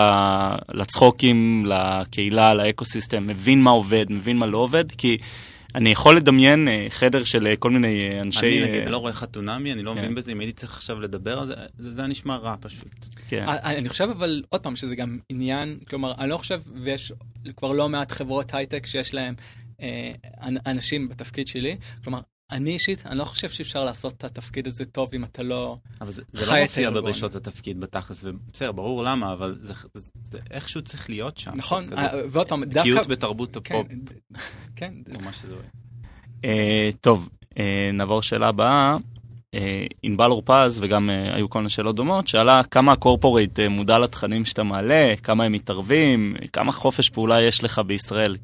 [0.73, 5.17] לצחוקים, לקהילה, לאקוסיסטם, מבין מה עובד, מבין מה לא עובד, כי...
[5.77, 8.59] אני יכול לדמיין אה, חדר של אה, כל מיני אה, אנשי...
[8.59, 9.99] אני נגיד לא רואה חתונמי, אני לא כן.
[9.99, 13.05] מבין בזה, אם הייתי צריך עכשיו לדבר על זה, זה היה נשמע רע פשוט.
[13.27, 13.45] כן.
[13.47, 17.13] אני חושב אבל, עוד פעם, שזה גם עניין, כלומר, אני לא חושב, ויש
[17.57, 19.35] כבר לא מעט חברות הייטק שיש להם
[20.65, 22.19] אנשים בתפקיד שלי, כלומר,
[22.51, 26.11] אני אישית, אני לא חושב שאפשר לעשות את התפקיד הזה טוב אם אתה לא אבל
[26.11, 30.81] זה, זה לא מופיע בדרישות התפקיד בתכלס, ובסדר, ברור למה, אבל זה, זה, זה איכשהו
[30.81, 31.51] צריך להיות שם.
[31.55, 32.79] נכון, כזה, ועוד פעם, דווקא...
[32.81, 33.91] בקיאות בתרבות כן, הפופ.
[34.75, 34.93] כן.
[35.15, 35.53] או מה שזה
[36.41, 36.47] uh,
[37.01, 37.57] טוב, uh,
[37.93, 38.97] נעבור שאלה הבאה.
[39.55, 39.59] uh,
[40.03, 44.45] ענבל אורפז, וגם uh, היו כל מיני שאלות דומות, שאלה כמה הקורפורייט uh, מודע לתכנים
[44.45, 48.35] שאתה מעלה, כמה הם מתערבים, כמה חופש פעולה יש לך בישראל.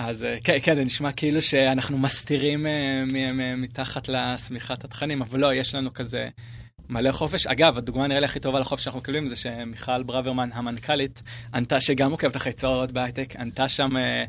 [0.00, 3.04] אז אה, כן, כן, זה נשמע כאילו שאנחנו מסתירים אה,
[3.56, 6.28] מתחת לשמיכת התכנים, אבל לא, יש לנו כזה
[6.88, 7.46] מלא חופש.
[7.46, 11.22] אגב, הדוגמה נראה לי הכי טובה לחופש שאנחנו מקבלים זה שמיכל ברוורמן המנכ"לית
[11.54, 14.24] ענתה, שגם עוקבת אחרי צורות בהייטק, ענתה שם אה,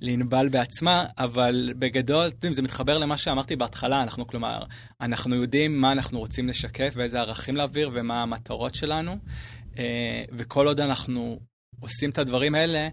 [0.00, 4.62] לענבל בעצמה, אבל בגדול, אתם יודעים, זה מתחבר למה שאמרתי בהתחלה, אנחנו כלומר,
[5.00, 9.16] אנחנו יודעים מה אנחנו רוצים לשקף ואיזה ערכים להעביר ומה המטרות שלנו,
[10.32, 11.40] וכל עוד אנחנו
[11.80, 12.88] עושים את הדברים האלה,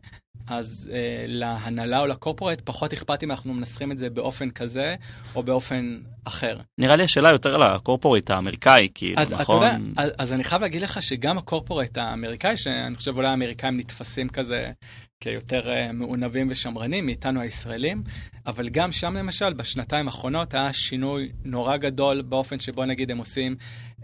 [0.47, 4.95] אז אה, להנהלה או לקורפורט פחות אכפת אם אנחנו מנסחים את זה באופן כזה
[5.35, 6.57] או באופן אחר.
[6.77, 9.65] נראה לי השאלה יותר לקורפורט האמריקאי, כאילו, אז, נכון?
[9.65, 13.77] אתה יודע, אז, אז אני חייב להגיד לך שגם הקורפורט האמריקאי, שאני חושב אולי האמריקאים
[13.77, 14.71] נתפסים כזה
[15.19, 18.03] כיותר אה, מעונבים ושמרנים מאיתנו הישראלים,
[18.45, 23.55] אבל גם שם למשל בשנתיים האחרונות היה שינוי נורא גדול באופן שבו נגיד הם עושים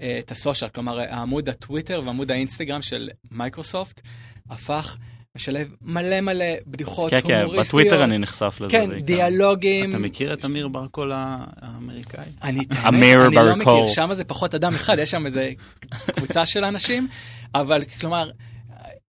[0.02, 4.02] אה, את הסושיאל, כלומר העמוד הטוויטר ועמוד האינסטגרם של מייקרוסופט.
[4.50, 4.98] הפך
[5.36, 7.52] משלב מלא מלא בדיחות כן, הומוריסטיות.
[7.56, 8.72] כן, בטוויטר אני נחשף לזה.
[8.72, 9.06] כן, בעיקר.
[9.06, 9.90] דיאלוגים.
[9.90, 12.26] אתה מכיר את אמיר ברקול האמריקאי?
[12.44, 15.52] אני, אמיר אני לא מכיר, שם זה פחות אדם אחד, יש שם איזה
[16.16, 17.08] קבוצה של אנשים,
[17.56, 18.30] אבל כלומר,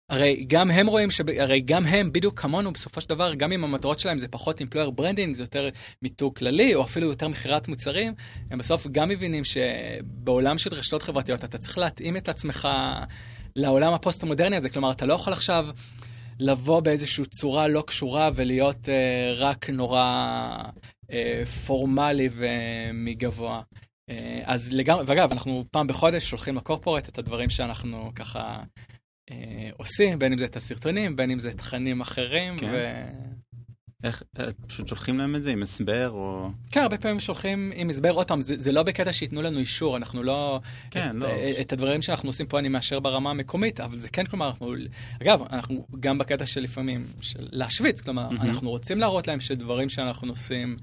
[0.09, 3.63] הרי גם הם רואים, שב, הרי גם הם בדיוק כמונו בסופו של דבר, גם אם
[3.63, 5.69] המטרות שלהם זה פחות employer branding, זה יותר
[6.01, 8.13] מיתוג כללי, או אפילו יותר מכירת מוצרים,
[8.51, 12.67] הם בסוף גם מבינים שבעולם של רשתות חברתיות אתה צריך להתאים את עצמך
[13.55, 14.69] לעולם הפוסט-מודרני הזה.
[14.69, 15.67] כלומר, אתה לא יכול עכשיו
[16.39, 20.03] לבוא באיזושהי צורה לא קשורה ולהיות אה, רק נורא
[21.11, 23.61] אה, פורמלי ומגבוה.
[24.09, 28.59] אה, אז לגמרי, ואגב, אנחנו פעם בחודש שולחים לקורפורט את הדברים שאנחנו ככה
[29.31, 32.57] אה, עושים, בין אם זה את הסרטונים, בין אם זה תכנים אחרים.
[32.57, 32.69] כן.
[32.71, 33.03] ו...
[34.03, 36.49] איך, אה, פשוט שולחים להם את זה עם הסבר או...
[36.71, 39.97] כן, הרבה פעמים שולחים עם הסבר, עוד פעם, זה, זה לא בקטע שייתנו לנו אישור,
[39.97, 40.59] אנחנו לא...
[40.91, 41.27] כן, את, לא.
[41.61, 44.73] את הדברים שאנחנו עושים פה אני מאשר ברמה המקומית, אבל זה כן, כלומר, אנחנו...
[45.21, 48.43] אגב, אנחנו גם בקטע של לפעמים, של להשוויץ, כלומר, mm-hmm.
[48.43, 50.77] אנחנו רוצים להראות להם שדברים שאנחנו עושים...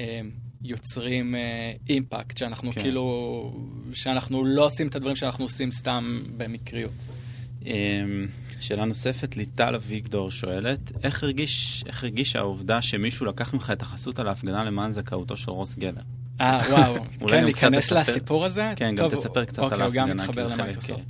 [0.00, 0.20] אה,
[0.64, 2.82] יוצרים אה, אימפקט, שאנחנו כן.
[2.82, 3.52] כאילו,
[3.92, 7.04] שאנחנו לא עושים את הדברים שאנחנו עושים סתם במקריות.
[8.62, 14.18] שאלה נוספת, ליטל אביגדור שואלת, איך הרגיש, איך הרגיש העובדה שמישהו לקח ממך את החסות
[14.18, 16.02] על ההפגנה למען זכאותו של רוס גלר?
[16.40, 16.94] אה, וואו,
[17.28, 18.72] כן, להיכנס לסיפור הזה?
[18.76, 20.02] כן, גם תספר קצת אוקיי, על ההפגנה.
[20.02, 21.06] אוקיי, הוא גם מתחבר למייקרוסופט.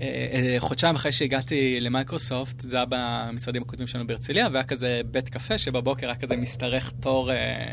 [0.00, 5.28] אה, אה, חודשיים אחרי שהגעתי למייקרוסופט, זה היה במשרדים הקודמים שלנו בהרצליה, והיה כזה בית
[5.28, 7.72] קפה שבבוקר היה כזה משתרך תור אה,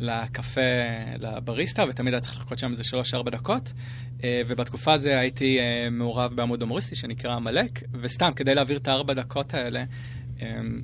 [0.00, 0.60] לקפה,
[1.18, 2.82] לבריסטה, ותמיד היה צריך לחכות שם איזה
[3.22, 3.72] 3-4 דקות.
[4.24, 9.14] אה, ובתקופה הזו הייתי אה, מעורב בעמוד הומוריסטי שנקרא עמלק, וסתם כדי להעביר את הארבע
[9.14, 9.84] דקות האלה,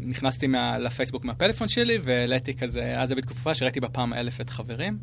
[0.01, 4.99] נכנסתי מה, לפייסבוק מהפלאפון שלי והעליתי כזה, אז זה בתקופה שראיתי בפעם אלף את חברים,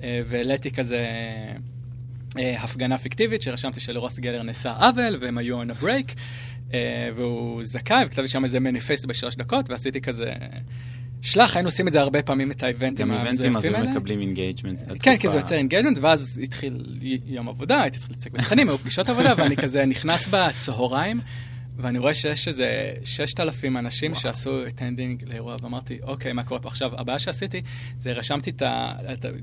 [0.00, 1.06] והעליתי כזה
[2.36, 6.14] הפגנה פיקטיבית שרשמתי שלרוס גלר נעשה עוול והם היו on a break,
[7.16, 10.32] והוא זכאי, וכתבתי שם איזה מניפסט בשלוש דקות ועשיתי כזה...
[11.22, 13.68] שלח, היינו עושים את זה הרבה פעמים, את האיבנטים המזויפים האלה.
[13.68, 14.80] גם איבנטים אז מקבלים engagement.
[15.02, 19.08] כן, כי זה יוצר engagement, ואז התחיל יום עבודה, הייתי צריך לייצר תכנים, היו פגישות
[19.08, 21.20] עבודה, ואני כזה נכנס בצהריים,
[21.76, 27.00] ואני רואה שיש איזה 6,000 אנשים שעשו attending לאירוע, ואמרתי, אוקיי, מה קורה פה עכשיו?
[27.00, 27.62] הבעיה שעשיתי,
[27.98, 28.92] זה רשמתי את ה...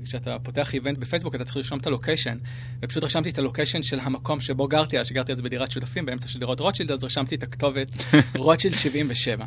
[0.04, 2.38] כשאתה פותח event בפייסבוק, אתה צריך לרשום את ה location,
[2.82, 6.28] ופשוט רשמתי את ה location של המקום שבו גרתי, אז שגרתי אז בדירת שותפים, באמצע
[6.28, 7.88] של שדירות רוטשילד, אז רשמתי את הכתובת
[8.36, 9.44] רוטשילד 77.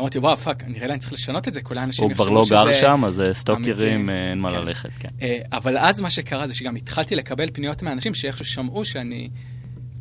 [0.00, 2.30] אמרתי, וואו, fuck, נראה לי אני צריך לשנות את זה, כל האנשים יחשבו שזה...
[2.32, 4.56] הוא כבר לא גר שם, אז אה, סטוקרים, אה, אין מה כן.
[4.56, 5.08] ללכת, כן.
[5.22, 9.30] אה, אבל אז מה שקרה זה שגם התחלתי לקבל פניות מאנשים שאיכשהו שמעו שאני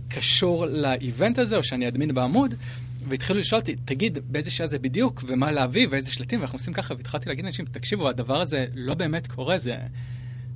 [0.07, 2.53] קשור ל event הזה, או שאני אדמין בעמוד,
[3.01, 6.93] והתחילו לשאול אותי, תגיד, באיזה שעה זה בדיוק, ומה להביא, ואיזה שלטים, ואנחנו עושים ככה,
[6.93, 9.75] והתחלתי להגיד לאנשים, תקשיבו, הדבר הזה לא באמת קורה, זה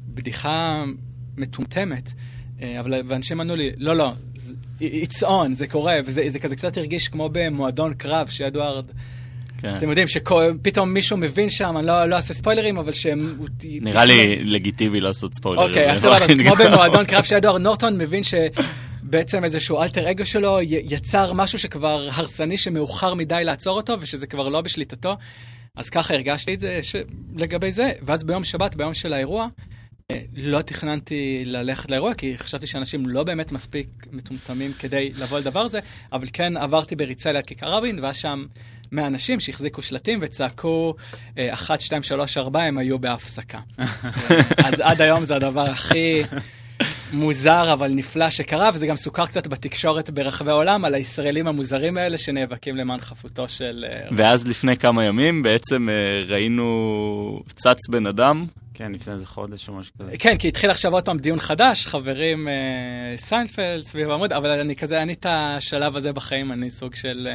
[0.08, 0.84] בדיחה
[1.38, 2.12] מטומטמת.
[2.80, 4.14] אבל, ואנשים ענו לי, לא, לא,
[4.80, 8.86] it's on, זה קורה, וזה כזה קצת הרגיש כמו במועדון קרב, שאדוארד...
[9.62, 9.78] כן.
[9.78, 13.38] אתם יודעים שפתאום מישהו מבין שם, אני לא, לא אעשה ספוילרים, אבל שהם...
[13.64, 15.70] נראה לי לגיטימי לעשות ספוילרים.
[15.70, 21.34] אוקיי, אז סבבה, כמו במועדון קרב שאדוארד נורטון מבין שבעצם איזשהו אלטר אגו שלו יצר
[21.34, 25.18] משהו שכבר הרסני שמאוחר מדי לעצור אותו, ושזה כבר לא בשליטתו.
[25.76, 26.96] אז ככה הרגשתי את זה ש...
[27.36, 29.48] לגבי זה, ואז ביום שבת, ביום של האירוע,
[30.12, 35.60] אה, לא תכננתי ללכת לאירוע, כי חשבתי שאנשים לא באמת מספיק מטומטמים כדי לבוא לדבר
[35.60, 35.80] הזה,
[36.12, 38.46] אבל כן עברתי בריצה ליד כיכר רבין, והיה שם
[38.92, 40.96] מהאנשים שהחזיקו שלטים וצעקו
[41.38, 43.60] 1, 2, 3, 4, הם היו בהפסקה.
[44.66, 46.24] אז עד היום זה הדבר הכי
[47.14, 52.18] מוזר אבל נפלא שקרה, וזה גם סוכר קצת בתקשורת ברחבי העולם על הישראלים המוזרים האלה
[52.18, 53.86] שנאבקים למען חפותו של...
[53.88, 58.46] אה, ואז לפני כמה ימים בעצם אה, ראינו צץ בן אדם.
[58.74, 60.18] כן, לפני איזה חודש או משהו כזה.
[60.18, 62.54] כן, כי התחיל עכשיו עוד פעם דיון חדש, חברים אה,
[63.16, 67.28] סיינפלד סביב העמוד, אבל אני כזה, אני את השלב הזה בחיים, אני סוג של...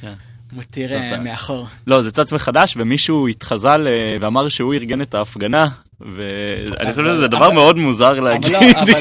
[0.00, 0.14] כן.
[0.52, 1.66] מותיר אה, מאחור.
[1.86, 3.68] לא, זה צץ מחדש, ומישהו התחזה
[4.20, 5.68] ואמר שהוא ארגן את ההפגנה,
[6.00, 8.54] ואני חושב שזה דבר מאוד מוזר להגיד.
[8.54, 8.92] אבל לא, אבל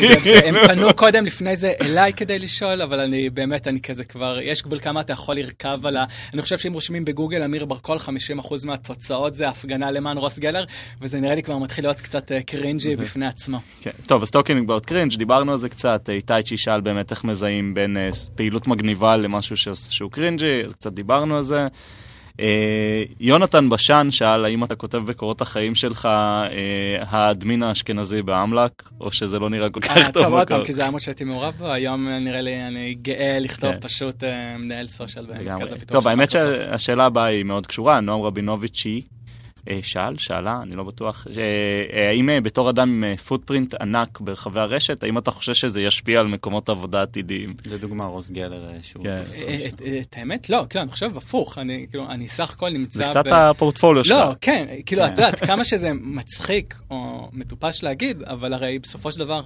[0.46, 4.62] הם פנו קודם לפני זה אליי כדי לשאול, אבל אני באמת, אני כזה כבר, יש
[4.62, 6.06] גבול כמה אתה יכול לרכב על ה...
[6.34, 7.98] אני חושב שאם רושמים בגוגל אמיר ברקול,
[8.42, 10.64] 50% מהתוצאות זה הפגנה למען רוס גלר,
[11.02, 13.58] וזה נראה לי כבר מתחיל להיות קצת cringey אה, בפני עצמו.
[13.82, 17.74] כן, טוב, אז talking about cringe, דיברנו על זה קצת, איתי שאל באמת איך מזהים
[17.74, 21.68] בין אה, פעילות מגניבה למשהו שהוא cringey, אז קצת דיברנו על זה.
[22.40, 26.50] אה, יונתן בשן שאל האם אתה כותב בקורות החיים שלך אה,
[27.02, 30.24] האדמין האשכנזי באמל"ק, או שזה לא נראה כל כך אה, טוב.
[30.24, 33.74] טוב, עוד פעם, כי זה עמוד שהייתי מעורב בו, היום נראה לי אני גאה לכתוב
[33.74, 33.80] כן.
[33.80, 34.24] פשוט
[34.60, 35.26] מנהל סושיאל.
[35.86, 39.02] טוב, האמת שהשאלה הבאה היא מאוד קשורה, נועם רבינוביצ'י.
[39.02, 39.19] אה,
[39.82, 41.44] שאל, שאלה, אני לא בטוח, אה,
[41.94, 46.28] אה, האם בתור אדם עם פוטפרינט ענק ברחבי הרשת, האם אתה חושב שזה ישפיע על
[46.28, 47.50] מקומות עבודה עתידיים?
[47.66, 49.04] לדוגמה רוס גלר שהוא...
[49.04, 49.16] כן.
[50.02, 53.00] את האמת לא, כאילו אני חושב הפוך, אני כאילו, אני סך הכל נמצא...
[53.00, 54.18] זה קצת הפורטפוליו שלך.
[54.18, 59.20] לא, כן, כאילו את יודעת כמה שזה מצחיק או מטופש להגיד, אבל הרי בסופו של
[59.20, 59.42] דבר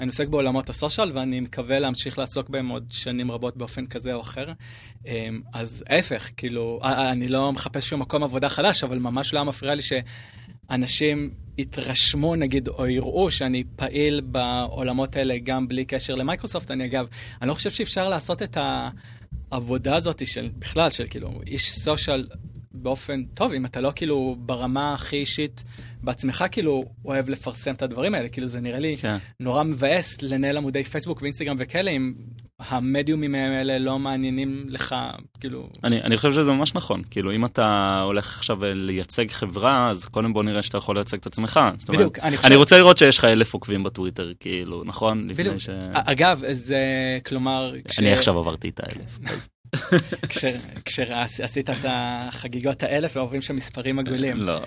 [0.00, 4.20] אני עוסק בעולמות הסושיאל ואני מקווה להמשיך לעסוק בהם עוד שנים רבות באופן כזה או
[4.20, 4.52] אחר.
[5.06, 9.74] אמ, אז ההפך, כאילו, אני לא מחפש שום מקום עבודה חדש, אבל ממש לא מפריע
[9.74, 16.70] לי שאנשים יתרשמו נגיד או יראו שאני פעיל בעולמות האלה גם בלי קשר למייקרוסופט.
[16.70, 17.06] אני אגב,
[17.42, 18.58] אני לא חושב שאפשר לעשות את
[19.50, 22.26] העבודה הזאת של בכלל, של כאילו איש סושיאל
[22.72, 25.64] באופן טוב, אם אתה לא כאילו ברמה הכי אישית
[26.02, 29.16] בעצמך כאילו אוהב לפרסם את הדברים האלה, כאילו זה נראה לי כן.
[29.40, 32.12] נורא מבאס לנהל עמודי פייסבוק ואינסטגרם וכאלה, אם
[32.60, 34.94] המדיומים האלה לא מעניינים לך,
[35.40, 35.68] כאילו...
[35.84, 40.32] אני, אני חושב שזה ממש נכון, כאילו אם אתה הולך עכשיו לייצג חברה, אז קודם
[40.32, 41.60] בוא נראה שאתה יכול לייצג את עצמך.
[41.88, 42.46] בדיוק, אומרת, אני חושב...
[42.46, 45.28] אני רוצה לראות שיש לך אלף עוקבים בטוויטר, כאילו, נכון?
[45.28, 45.58] בדיוק.
[45.58, 45.68] ש...
[45.92, 46.78] אגב, זה,
[47.26, 47.72] כלומר...
[47.88, 47.98] כש...
[47.98, 49.18] אני עכשיו עברתי את האלף.
[50.84, 54.36] כשעשית את החגיגות האלף ואוהבים שם מספרים עגולים.
[54.36, 54.60] לא.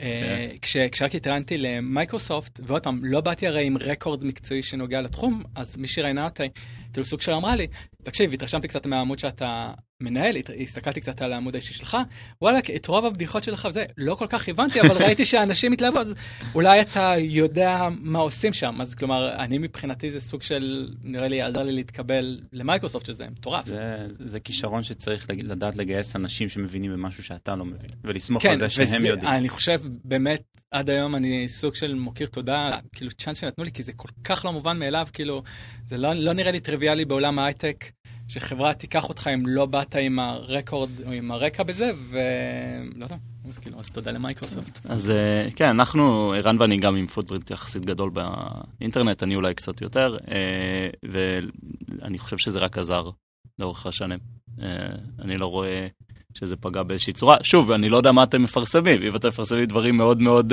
[0.00, 5.76] אה, כשרק התראיינתי למייקרוסופט, ועוד פעם, לא באתי הרי עם רקורד מקצועי שנוגע לתחום, אז
[5.76, 6.48] מי שראיינה אותי,
[6.94, 7.66] כאילו סוג של אמרה לי,
[8.02, 11.96] תקשיב, התרשמתי קצת מהעמוד שאתה מנהל, הסתכלתי קצת על העמוד האישי שלך,
[12.42, 16.14] וואלה, את רוב הבדיחות שלך וזה, לא כל כך הבנתי, אבל ראיתי שאנשים התלהבו, אז
[16.54, 18.80] אולי אתה יודע מה עושים שם.
[18.80, 23.64] אז כלומר, אני מבחינתי זה סוג של, נראה לי, עזר לי להתקבל למייקרוסופט, שזה מטורף.
[23.64, 28.58] זה, זה כישרון שצריך לדעת לגייס אנשים שמבינים במשהו שאתה לא מבין, ולסמוך כן, על
[28.58, 29.32] זה שהם וזה, יודעים.
[29.32, 33.82] אני חושב, באמת, עד היום אני סוג של מוקיר תודה, כאילו צ'אנס שנתנו לי, כי
[33.82, 35.42] זה כל כך לא מובן מאליו, כאילו,
[35.86, 37.84] זה לא, לא נראה לי טריוויאלי בעולם ההייטק.
[38.28, 43.16] שחברה תיקח אותך אם לא באת עם הרקורד או עם הרקע בזה, ולא יודע.
[43.60, 44.80] כאילו, אז תודה למייקרוסופט.
[44.84, 49.80] אז אה, כן, אנחנו, ערן ואני גם עם פוטפרינט יחסית גדול באינטרנט, אני אולי קצת
[49.80, 53.10] יותר, אה, ואני חושב שזה רק עזר
[53.58, 54.18] לאורך השנים.
[54.62, 54.68] אה,
[55.18, 55.86] אני לא רואה
[56.34, 57.36] שזה פגע באיזושהי צורה.
[57.42, 60.52] שוב, אני לא יודע מה אתם מפרסמים, אם אתם מפרסמים דברים מאוד מאוד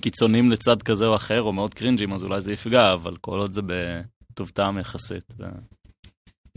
[0.00, 3.52] קיצוניים לצד כזה או אחר, או מאוד קרינג'ים, אז אולי זה יפגע, אבל כל עוד
[3.52, 3.62] זה
[4.32, 5.34] בטוב טעם יחסית.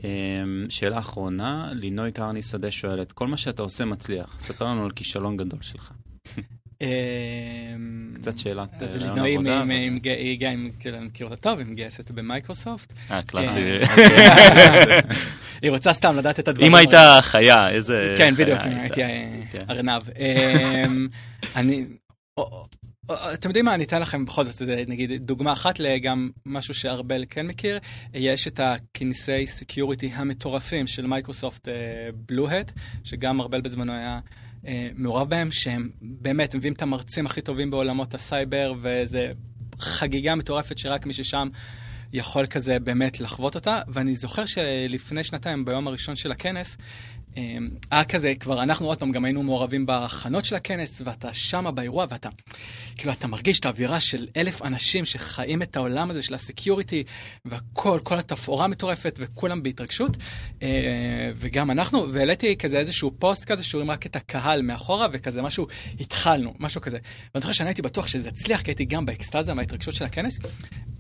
[0.04, 4.92] אמ, שאלה אחרונה, לינוי קרני שדה שואלת, כל מה שאתה עושה מצליח, ספר לנו על
[4.92, 5.92] כישלון גדול שלך.
[6.82, 9.38] אמ, קצת שאלת אז אה, לינוי
[10.04, 12.94] היא גם, כאילו, אני מכיר אותה טוב, היא מגייסת במייקרוסופט.
[13.12, 13.60] אה, קלאסי.
[15.64, 15.68] אה.
[15.68, 16.72] היא רוצה סתם לדעת את הדברים.
[16.72, 19.02] אם הייתה חיה, איזה כן, בדיוק, אם הייתי
[19.52, 19.66] כן.
[19.70, 20.02] ארנב.
[20.20, 21.08] אמ,
[21.56, 21.86] אני...
[23.34, 27.48] אתם יודעים מה, אני אתן לכם בכל זאת, נגיד, דוגמה אחת לגם משהו שארבל כן
[27.48, 27.80] מכיר,
[28.14, 31.68] יש את הכנסי security המטורפים של Microsoft
[32.14, 32.72] BlueHat,
[33.04, 34.20] שגם ארבל בזמנו היה
[34.96, 39.32] מעורב בהם, שהם באמת מביאים את המרצים הכי טובים בעולמות הסייבר, וזה
[39.80, 41.50] חגיגה מטורפת שרק מי ששם
[42.14, 43.82] יכול כזה באמת לחוות אותה.
[43.88, 46.78] ואני זוכר שלפני שנתיים, ביום הראשון של הכנס,
[47.92, 52.06] היה כזה, כבר אנחנו עוד פעם גם היינו מעורבים בהכנות של הכנס, ואתה שמה באירוע,
[52.10, 52.30] ואתה,
[52.98, 57.04] כאילו, אתה מרגיש את האווירה של אלף אנשים שחיים את העולם הזה של ה security,
[57.46, 60.18] והכל, כל התפאורה מטורפת, וכולם בהתרגשות.
[60.62, 60.70] אה,
[61.36, 65.68] וגם אנחנו, והעליתי כזה איזשהו פוסט כזה, שרואים רק את הקהל מאחורה, וכזה משהו,
[66.00, 66.98] התחלנו, משהו כזה.
[67.34, 70.40] ואני זוכר שאני הייתי בטוח שזה יצליח, כי הייתי גם באקסטזה מההתרגשות של הכנס,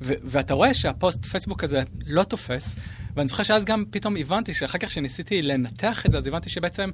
[0.01, 2.75] ואתה רואה שהפוסט פייסבוק הזה לא תופס.
[3.15, 6.89] ואני זוכר שאז גם פתאום הבנתי שאחר כך שניסיתי לנתח את זה, אז הבנתי שבעצם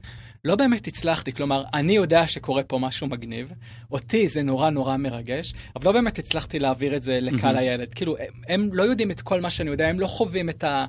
[0.45, 1.32] לא באמת הצלחתי.
[1.32, 3.51] כלומר, אני יודע שקורה פה משהו מגניב,
[3.91, 7.93] אותי זה נורא נורא מרגש, אבל לא באמת הצלחתי להעביר את זה לקהל הילד.
[7.93, 10.86] כאילו, הם, הם לא יודעים את כל מה שאני יודע, הם לא חווים את ה...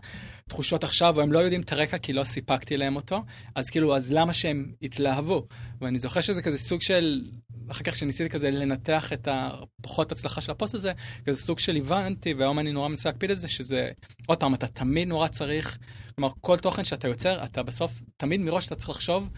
[0.49, 3.22] תחושות עכשיו, או הם לא יודעים את הרקע כי לא סיפקתי להם אותו,
[3.55, 5.47] אז כאילו, אז למה שהם יתלהבו?
[5.81, 7.22] ואני זוכר שזה כזה סוג של,
[7.70, 10.92] אחר כך שניסיתי כזה לנתח את הפחות הצלחה של הפוסט הזה,
[11.26, 13.90] כזה סוג של הבנתי, והיום אני נורא מנסה להקפיד את זה, שזה,
[14.26, 15.78] עוד פעם, אתה תמיד נורא צריך,
[16.14, 19.28] כלומר, כל תוכן שאתה יוצר, אתה בסוף, תמיד מראש אתה צריך לחשוב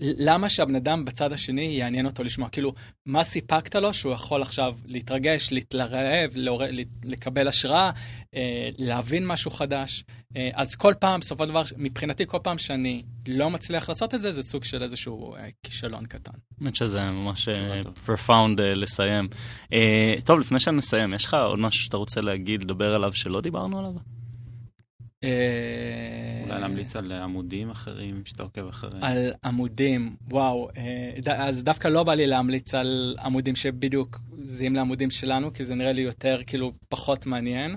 [0.00, 2.48] למה שהבן אדם בצד השני יעניין אותו לשמוע?
[2.48, 2.72] כאילו,
[3.06, 6.30] מה סיפקת לו שהוא יכול עכשיו להתרגש, להתלרעב,
[7.04, 7.90] לקבל השראה,
[8.34, 10.04] אה, להבין משהו חדש?
[10.36, 14.20] אה, אז כל פעם, בסופו של דבר, מבחינתי, כל פעם שאני לא מצליח לעשות את
[14.20, 16.32] זה, זה סוג של איזשהו אה, כישלון קטן.
[16.60, 17.48] האמת שזה ממש
[18.06, 19.28] profound לסיים.
[20.24, 24.17] טוב, לפני שנסיים, יש לך עוד משהו שאתה רוצה להגיד, לדבר עליו שלא דיברנו עליו?
[25.24, 25.30] אה,
[26.44, 29.04] אולי להמליץ על עמודים אחרים שאתה עוקב אחריהם.
[29.04, 35.10] על עמודים, וואו, אה, אז דווקא לא בא לי להמליץ על עמודים שבדיוק זהים לעמודים
[35.10, 37.76] שלנו, כי זה נראה לי יותר, כאילו, פחות מעניין.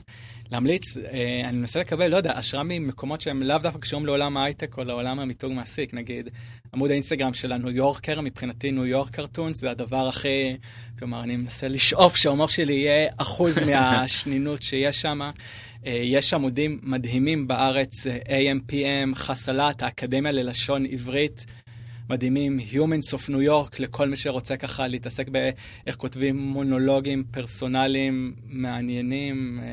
[0.51, 4.77] להמליץ, אה, אני מנסה לקבל, לא יודע, השראה ממקומות שהם לאו דווקא קשורים לעולם ההייטק
[4.77, 6.29] או לעולם המיתוג מעסיק, נגיד
[6.73, 10.57] עמוד האינסטגרם של הניו יורקר, מבחינתי ניו יורק קרטונס זה הדבר הכי,
[10.99, 15.19] כלומר, אני מנסה לשאוף שההומור שלי יהיה אחוז מהשנינות שיש שם.
[15.85, 21.45] אה, יש עמודים מדהימים בארץ, אה, AMPM, חסלת, האקדמיה ללשון עברית.
[22.09, 29.59] מדהימים, Humans of New York, לכל מי שרוצה ככה להתעסק באיך כותבים מונולוגים פרסונליים מעניינים,
[29.63, 29.67] אה,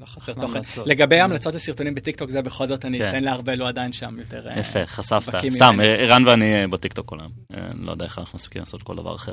[0.00, 0.60] לא חסר תוכן.
[0.86, 3.08] לגבי המלצות לסרטונים בטיקטוק, זה בכל זאת אני כן.
[3.08, 4.48] אתן לארבל, הוא עדיין שם יותר...
[4.48, 5.34] אה, יפה, חשפת.
[5.50, 7.30] סתם, ערן ואני אה, בטיקטוק כולם.
[7.54, 9.32] אה, לא יודע איך אנחנו מספיקים לעשות כל דבר אחר.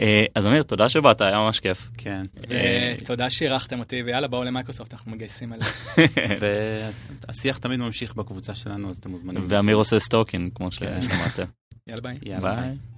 [0.00, 1.88] אה, אז אמיר, תודה שבאת, היה ממש כיף.
[1.98, 2.26] כן.
[3.04, 5.72] תודה שאירחתם אותי, ויאללה, בואו למייקרוסופט, אנחנו מגייסים אליהם.
[7.28, 9.44] והשיח תמיד ממשיך בקבוצה שלנו, אז אתם מוזמנים.
[9.48, 11.44] ואמיר עושה stalking, כמו כן.
[11.90, 11.90] ששמעתם.
[11.90, 12.18] יאללה ביי.
[12.32, 12.91] יאללה ביי.